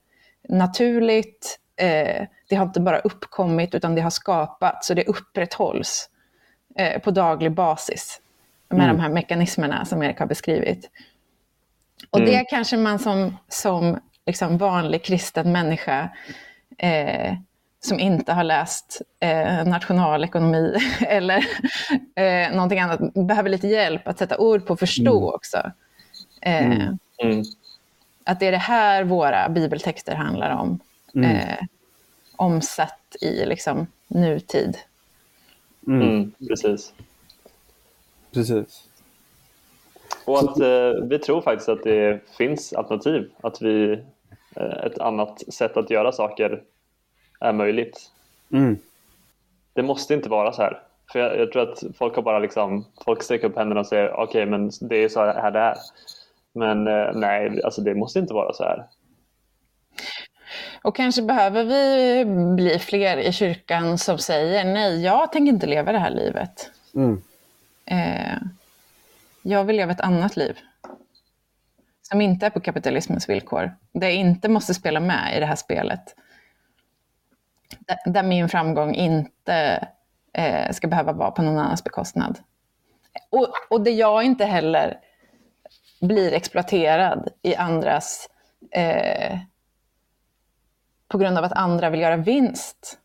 naturligt, 0.49 1.59
eh, 1.75 2.25
det 2.49 2.55
har 2.55 2.65
inte 2.65 2.79
bara 2.79 2.99
uppkommit 2.99 3.75
utan 3.75 3.95
det 3.95 4.01
har 4.01 4.09
skapats 4.09 4.89
och 4.89 4.95
det 4.95 5.05
upprätthålls 5.07 6.09
eh, 6.75 7.01
på 7.01 7.11
daglig 7.11 7.51
basis 7.51 8.21
med 8.69 8.83
Mm. 8.83 8.95
de 8.95 9.01
här 9.01 9.09
mekanismerna 9.09 9.85
som 9.85 10.03
Erik 10.03 10.19
har 10.19 10.25
beskrivit. 10.25 10.89
Och 12.09 12.19
Mm. 12.19 12.31
det 12.31 12.45
kanske 12.49 12.77
man 12.77 12.99
som, 12.99 13.37
som 13.49 13.99
liksom 14.25 14.57
vanlig 14.57 15.03
kristen 15.03 15.51
människa 15.51 16.09
eh, 16.77 17.33
som 17.79 17.99
inte 17.99 18.33
har 18.33 18.43
läst 18.43 19.01
eh, 19.19 19.65
nationalekonomi 19.67 20.75
eller 21.07 21.45
eh, 22.15 22.51
någonting 22.51 22.79
annat 22.79 23.13
behöver 23.13 23.49
lite 23.49 23.67
hjälp 23.67 24.07
att 24.07 24.17
sätta 24.17 24.37
ord 24.37 24.65
på 24.65 24.73
och 24.73 24.79
förstå 24.79 25.17
Mm. 25.17 25.35
också. 25.35 25.57
Eh, 26.41 26.65
Mm. 26.65 26.97
Mm. 27.17 27.43
Att 28.23 28.39
det 28.39 28.47
är 28.47 28.51
det 28.51 28.57
här 28.57 29.03
våra 29.03 29.49
bibeltexter 29.49 30.15
handlar 30.15 30.49
om. 30.51 30.79
Mm. 31.15 31.31
Eh, 31.35 31.57
omsatt 32.35 33.15
i 33.21 33.45
liksom, 33.45 33.87
nutid. 34.07 34.77
Mm. 35.87 36.01
Mm. 36.01 36.31
Precis. 36.47 36.93
Precis. 38.33 38.83
Och 40.25 40.39
att 40.39 40.59
eh, 40.59 40.89
vi 41.09 41.19
tror 41.19 41.41
faktiskt 41.41 41.69
att 41.69 41.83
det 41.83 42.19
finns 42.37 42.73
alternativ. 42.73 43.29
Att 43.41 43.61
vi, 43.61 44.03
ett 44.57 44.99
annat 44.99 45.53
sätt 45.53 45.77
att 45.77 45.89
göra 45.89 46.11
saker 46.11 46.63
är 47.39 47.53
möjligt. 47.53 48.11
Mm. 48.51 48.77
Det 49.73 49.83
måste 49.83 50.13
inte 50.13 50.29
vara 50.29 50.53
så 50.53 50.61
här. 50.61 50.81
För 51.11 51.19
jag, 51.19 51.39
jag 51.39 51.51
tror 51.51 51.71
att 51.71 51.83
folk 51.97 52.15
har 52.15 52.23
bara 52.23 52.39
liksom, 52.39 52.85
folk 53.05 53.23
sträcker 53.23 53.47
upp 53.47 53.57
händerna 53.57 53.79
och 53.79 53.87
säger 53.87 54.13
okej, 54.13 54.45
men 54.45 54.71
det 54.81 55.03
är 55.03 55.09
så 55.09 55.19
här 55.19 55.51
det 55.51 55.59
är. 55.59 55.77
Men 56.53 56.87
eh, 56.87 57.11
nej, 57.13 57.63
alltså 57.63 57.81
det 57.81 57.95
måste 57.95 58.19
inte 58.19 58.33
vara 58.33 58.53
så 58.53 58.63
här. 58.63 58.85
Och 60.81 60.95
kanske 60.95 61.21
behöver 61.21 61.63
vi 61.63 62.25
bli 62.55 62.79
fler 62.79 63.17
i 63.17 63.31
kyrkan 63.31 63.97
som 63.97 64.17
säger 64.17 64.63
nej, 64.63 65.03
jag 65.03 65.31
tänker 65.31 65.53
inte 65.53 65.67
leva 65.67 65.91
det 65.91 65.99
här 65.99 66.11
livet. 66.11 66.71
Mm. 66.95 67.21
Eh, 67.85 68.37
jag 69.41 69.63
vill 69.63 69.75
leva 69.75 69.91
ett 69.91 70.01
annat 70.01 70.37
liv. 70.37 70.57
Som 72.09 72.21
inte 72.21 72.45
är 72.45 72.49
på 72.49 72.59
kapitalismens 72.59 73.29
villkor. 73.29 73.75
Där 73.91 74.07
jag 74.07 74.15
inte 74.15 74.49
måste 74.49 74.73
spela 74.73 74.99
med 74.99 75.37
i 75.37 75.39
det 75.39 75.45
här 75.45 75.55
spelet. 75.55 76.15
Där, 77.79 78.11
där 78.11 78.23
min 78.23 78.49
framgång 78.49 78.95
inte 78.95 79.87
eh, 80.33 80.71
ska 80.71 80.87
behöva 80.87 81.11
vara 81.13 81.31
på 81.31 81.41
någon 81.41 81.57
annans 81.57 81.83
bekostnad. 81.83 82.39
Och, 83.29 83.47
och 83.69 83.81
där 83.81 83.91
jag 83.91 84.23
inte 84.23 84.45
heller 84.45 84.99
blir 86.01 86.33
exploaterad 86.33 87.29
i 87.41 87.55
andras... 87.55 88.29
Eh, 88.71 89.39
på 91.07 91.17
grund 91.17 91.37
av 91.37 91.43
att 91.43 91.51
andra 91.51 91.89
vill 91.89 92.01
göra 92.01 92.17
vinst 92.17 92.97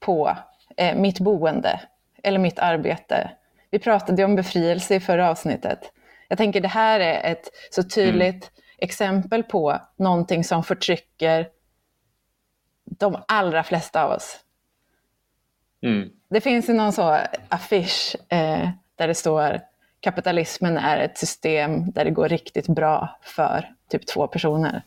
på 0.00 0.36
eh, 0.76 0.96
mitt 0.96 1.20
boende 1.20 1.80
eller 2.22 2.38
mitt 2.38 2.58
arbete. 2.58 3.30
Vi 3.70 3.78
pratade 3.78 4.22
ju 4.22 4.26
om 4.26 4.36
befrielse 4.36 4.94
i 4.94 5.00
förra 5.00 5.30
avsnittet. 5.30 5.92
Jag 6.30 6.38
tänker 6.38 6.60
det 6.60 6.68
här 6.68 7.00
är 7.00 7.32
ett 7.32 7.50
så 7.70 7.82
tydligt 7.82 8.50
exempel 8.78 9.42
på 9.42 9.80
någonting 9.96 10.44
som 10.44 10.64
förtrycker 10.64 11.48
de 12.84 13.22
allra 13.28 13.62
flesta 13.62 14.04
av 14.04 14.10
oss. 14.10 14.38
Mm. 15.82 16.08
Det 16.30 16.40
finns 16.40 16.68
ju 16.68 16.72
någon 16.72 16.92
så 16.92 17.18
affisch 17.48 18.16
eh, 18.28 18.68
där 18.96 19.08
det 19.08 19.14
står 19.14 19.60
kapitalismen 20.00 20.76
är 20.76 20.98
ett 20.98 21.18
system 21.18 21.90
där 21.90 22.04
det 22.04 22.10
går 22.10 22.28
riktigt 22.28 22.68
bra 22.68 23.18
för 23.22 23.74
typ 23.90 24.06
två 24.06 24.26
personer. 24.26 24.82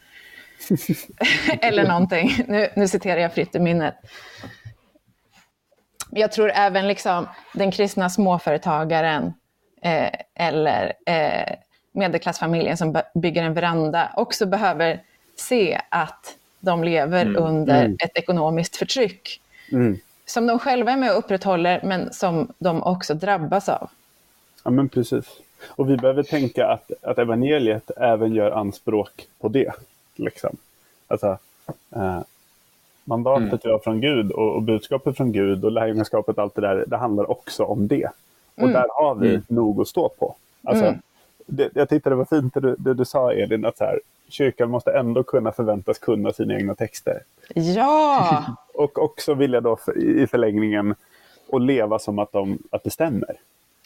Eller 1.62 1.88
någonting. 1.88 2.46
Nu, 2.48 2.70
nu 2.76 2.88
citerar 2.88 3.22
jag 3.22 3.34
fritt 3.34 3.56
ur 3.56 3.60
minnet. 3.60 3.96
Jag 6.10 6.32
tror 6.32 6.52
även 6.52 6.88
liksom 6.88 7.28
den 7.54 7.72
kristna 7.72 8.10
småföretagaren 8.10 9.34
eh, 9.84 10.10
eller 10.36 10.94
eh, 11.06 11.56
medelklassfamiljen 11.92 12.78
som 12.78 12.94
by- 12.94 13.02
bygger 13.14 13.44
en 13.44 13.54
veranda 13.54 14.10
också 14.16 14.46
behöver 14.46 15.00
se 15.36 15.82
att 15.90 16.36
de 16.60 16.84
lever 16.84 17.22
Mm. 17.26 17.44
under 17.44 17.80
Mm. 17.86 17.98
ett 18.04 18.18
ekonomiskt 18.18 18.76
förtryck 18.76 19.42
Mm. 19.72 20.00
som 20.26 20.48
de 20.48 20.60
själva 20.60 20.92
är 20.92 20.98
med 20.98 21.12
och 21.12 21.18
upprätthåller, 21.18 21.82
men 21.84 22.14
som 22.14 22.54
de 22.58 22.84
också 22.84 23.14
drabbas 23.14 23.70
av. 23.70 23.90
Ja, 24.64 24.72
men 24.72 24.90
precis. 24.90 25.26
Och 25.68 25.90
vi 25.90 25.98
behöver 25.98 26.24
tänka 26.24 26.68
att, 26.68 26.92
att 27.02 27.18
evangeliet 27.18 27.92
även 27.98 28.34
gör 28.34 28.52
anspråk 28.52 29.28
på 29.40 29.48
det. 29.50 29.72
Liksom. 30.16 30.56
Alltså, 31.08 31.38
eh, 31.96 32.20
mandatet 33.04 33.48
Mm. 33.48 33.60
vi 33.64 33.70
har 33.72 33.80
från 33.80 34.02
Gud 34.02 34.32
och, 34.32 34.56
och 34.56 34.62
budskapet 34.62 35.18
från 35.18 35.32
Gud 35.32 35.66
och 35.66 35.72
lärjungaskapet, 35.72 36.38
allt 36.40 36.56
det 36.56 36.62
där, 36.62 36.84
det 36.88 36.98
handlar 36.98 37.32
också 37.32 37.64
om 37.64 37.88
det. 37.88 38.10
Och 38.56 38.62
Mm. 38.64 38.74
där 38.74 38.86
har 38.90 39.16
vi 39.16 39.30
Mm. 39.30 39.44
nog 39.48 39.82
att 39.82 39.88
stå 39.88 40.10
på. 40.10 40.36
Alltså, 40.64 40.86
Mm. 40.86 41.00
det, 41.46 41.70
jag 41.76 41.90
tyckte 41.90 42.10
det 42.10 42.16
var 42.16 42.26
fint 42.26 42.54
det 42.54 42.60
du, 42.78 42.94
du 42.94 43.06
sa 43.06 43.34
Elin, 43.34 43.66
att 43.66 43.78
så 43.78 43.84
här, 43.84 44.00
kyrkan 44.30 44.70
måste 44.70 44.92
ändå 44.92 45.24
kunna 45.24 45.52
förväntas 45.52 46.00
kunna 46.00 46.34
sina 46.34 46.54
egna 46.54 46.76
texter. 46.76 47.20
Ja, 47.54 48.44
Och 48.74 48.98
också 49.04 49.34
vilja 49.34 49.62
då 49.62 49.76
för, 49.76 49.98
i 49.98 50.28
förlängningen 50.28 50.96
att 51.52 51.62
leva 51.62 52.00
som 52.00 52.20
att, 52.20 52.32
de, 52.32 52.58
att 52.70 52.84
det 52.84 52.90
stämmer. 52.90 53.36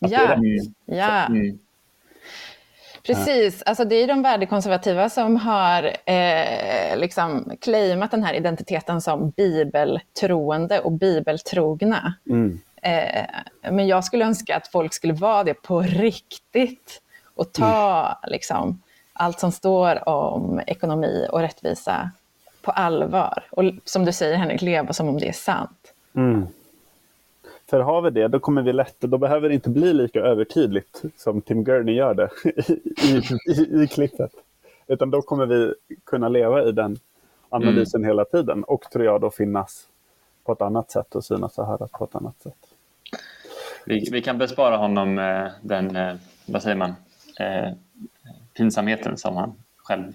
Att 0.01 0.09
det 0.09 0.15
är 0.15 0.39
ja, 0.85 0.95
ja. 0.95 1.25
Mm. 1.25 1.59
precis. 3.03 3.61
Alltså 3.61 3.85
det 3.85 3.95
är 3.95 4.07
de 4.07 4.21
värdekonservativa 4.21 5.09
som 5.09 5.35
har 5.35 5.83
eh, 6.05 6.97
liksom 6.97 7.51
claimat 7.61 8.11
den 8.11 8.23
här 8.23 8.33
identiteten 8.33 9.01
som 9.01 9.29
bibeltroende 9.29 10.79
och 10.79 10.91
bibeltrogna. 10.91 12.13
Mm. 12.29 12.59
Eh, 12.87 13.25
men 13.71 13.87
jag 13.87 14.03
skulle 14.03 14.25
önska 14.25 14.57
att 14.57 14.67
folk 14.67 14.93
skulle 14.93 15.13
vara 15.13 15.43
det 15.43 15.53
på 15.53 15.81
riktigt 15.81 17.01
och 17.35 17.53
ta 17.53 18.19
liksom, 18.27 18.81
allt 19.13 19.39
som 19.39 19.51
står 19.51 20.09
om 20.09 20.61
ekonomi 20.67 21.27
och 21.31 21.39
rättvisa 21.39 22.11
på 22.61 22.71
allvar. 22.71 23.43
Och 23.51 23.63
som 23.83 24.05
du 24.05 24.13
säger 24.13 24.37
Henrik, 24.37 24.61
leva 24.61 24.93
som 24.93 25.07
om 25.07 25.17
det 25.17 25.27
är 25.27 25.33
sant. 25.33 25.93
Mm. 26.13 26.47
För 27.69 27.79
har 27.79 28.01
vi 28.01 28.09
det, 28.09 28.27
då 28.27 28.39
kommer 28.39 28.61
vi 28.61 28.73
lätt, 28.73 28.95
då 28.99 29.17
behöver 29.17 29.49
det 29.49 29.55
inte 29.55 29.69
bli 29.69 29.93
lika 29.93 30.19
övertydligt 30.19 31.01
som 31.17 31.41
Tim 31.41 31.63
Gurney 31.63 31.95
gör 31.95 32.13
det 32.13 32.29
i, 33.03 33.23
i, 33.51 33.83
i 33.83 33.87
klippet. 33.87 34.31
Utan 34.87 35.11
då 35.11 35.21
kommer 35.21 35.45
vi 35.45 35.73
kunna 36.03 36.29
leva 36.29 36.63
i 36.63 36.71
den 36.71 36.97
analysen 37.49 38.03
hela 38.03 38.25
tiden 38.25 38.63
och 38.63 38.81
tror 38.81 39.05
jag 39.05 39.21
då 39.21 39.31
finnas 39.31 39.87
på 40.43 40.51
ett 40.51 40.61
annat 40.61 40.91
sätt 40.91 41.15
och 41.15 41.25
synas 41.25 41.57
och 41.57 41.65
höras 41.65 41.91
på 41.91 42.03
ett 42.03 42.15
annat 42.15 42.41
sätt. 42.41 42.66
Vi, 43.87 44.09
vi 44.11 44.21
kan 44.21 44.37
bespara 44.37 44.77
honom 44.77 45.19
eh, 45.19 45.47
den, 45.61 45.95
eh, 45.95 46.15
vad 46.45 46.63
säger 46.63 46.75
man, 46.75 46.95
eh, 47.39 47.73
pinsamheten 48.57 49.17
som 49.17 49.35
han 49.35 49.53
själv 49.77 50.13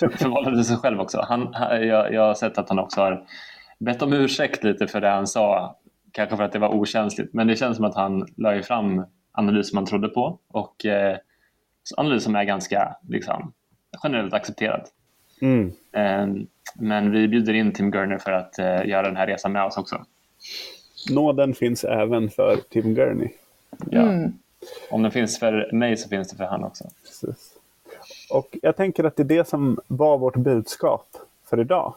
förvållade 0.00 0.64
sig 0.64 0.76
själv 0.76 1.00
också. 1.00 1.24
Han, 1.28 1.54
jag, 1.70 2.12
jag 2.12 2.22
har 2.22 2.34
sett 2.34 2.58
att 2.58 2.68
han 2.68 2.78
också 2.78 3.00
har 3.00 3.24
bett 3.78 4.02
om 4.02 4.12
ursäkt 4.12 4.64
lite 4.64 4.86
för 4.86 5.00
det 5.00 5.08
han 5.08 5.26
sa, 5.26 5.76
kanske 6.12 6.36
för 6.36 6.44
att 6.44 6.52
det 6.52 6.58
var 6.58 6.74
okänsligt, 6.74 7.34
men 7.34 7.46
det 7.46 7.56
känns 7.56 7.76
som 7.76 7.84
att 7.84 7.94
han 7.94 8.26
la 8.36 8.62
fram 8.62 9.04
analys 9.32 9.68
som 9.68 9.78
han 9.78 9.86
trodde 9.86 10.08
på 10.08 10.38
och 10.48 10.86
eh, 10.86 11.16
analys 11.96 12.24
som 12.24 12.36
är 12.36 12.44
ganska 12.44 12.96
liksom, 13.08 13.52
generellt 14.02 14.34
accepterad. 14.34 14.88
Mm. 15.40 15.72
Eh, 15.92 16.44
men 16.74 17.10
vi 17.10 17.28
bjuder 17.28 17.54
in 17.54 17.72
Tim 17.72 17.90
Gurner 17.90 18.18
för 18.18 18.32
att 18.32 18.58
eh, 18.58 18.86
göra 18.86 19.02
den 19.02 19.16
här 19.16 19.26
resan 19.26 19.52
med 19.52 19.64
oss 19.64 19.76
också. 19.76 20.04
Nåden 21.10 21.54
finns 21.54 21.84
även 21.84 22.30
för 22.30 22.56
Tim 22.68 22.94
Gurney. 22.94 23.28
Ja. 23.90 24.00
Mm. 24.00 24.32
Om 24.90 25.02
den 25.02 25.12
finns 25.12 25.38
för 25.38 25.72
mig 25.72 25.96
så 25.96 26.08
finns 26.08 26.28
det 26.28 26.36
för 26.36 26.44
han 26.44 26.64
också. 26.64 26.84
Precis. 27.04 27.52
Och 28.30 28.56
jag 28.62 28.76
tänker 28.76 29.04
att 29.04 29.16
det 29.16 29.22
är 29.22 29.24
det 29.24 29.48
som 29.48 29.78
var 29.86 30.18
vårt 30.18 30.36
budskap 30.36 31.06
för 31.44 31.60
idag. 31.60 31.94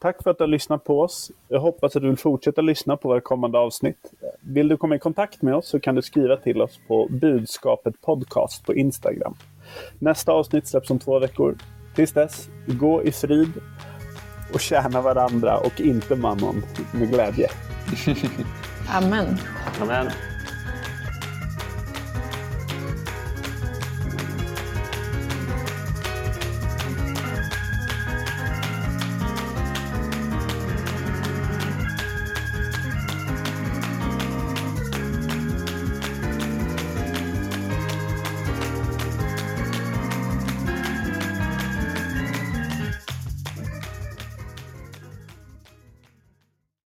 Tack 0.00 0.22
för 0.22 0.30
att 0.30 0.38
du 0.38 0.44
har 0.44 0.48
lyssnat 0.48 0.84
på 0.84 1.00
oss. 1.00 1.30
Jag 1.48 1.60
hoppas 1.60 1.96
att 1.96 2.02
du 2.02 2.08
vill 2.08 2.16
fortsätta 2.16 2.60
lyssna 2.60 2.96
på 2.96 3.08
våra 3.08 3.20
kommande 3.20 3.58
avsnitt. 3.58 4.12
Vill 4.40 4.68
du 4.68 4.76
komma 4.76 4.94
i 4.94 4.98
kontakt 4.98 5.42
med 5.42 5.54
oss 5.54 5.68
så 5.68 5.80
kan 5.80 5.94
du 5.94 6.02
skriva 6.02 6.36
till 6.36 6.62
oss 6.62 6.80
på 6.88 7.08
budskapet 7.10 8.00
podcast 8.00 8.66
på 8.66 8.74
Instagram. 8.74 9.34
Nästa 9.98 10.32
avsnitt 10.32 10.66
släpps 10.66 10.90
om 10.90 10.98
två 10.98 11.18
veckor. 11.18 11.56
Tills 11.94 12.12
dess, 12.12 12.48
gå 12.66 13.02
i 13.02 13.12
frid 13.12 13.52
och 14.54 14.60
tjäna 14.60 15.00
varandra 15.00 15.58
och 15.58 15.80
inte 15.80 16.16
mammon 16.16 16.62
med 16.92 17.10
glädje. 17.10 17.48
Amen. 18.88 19.38
Amen. 19.80 20.12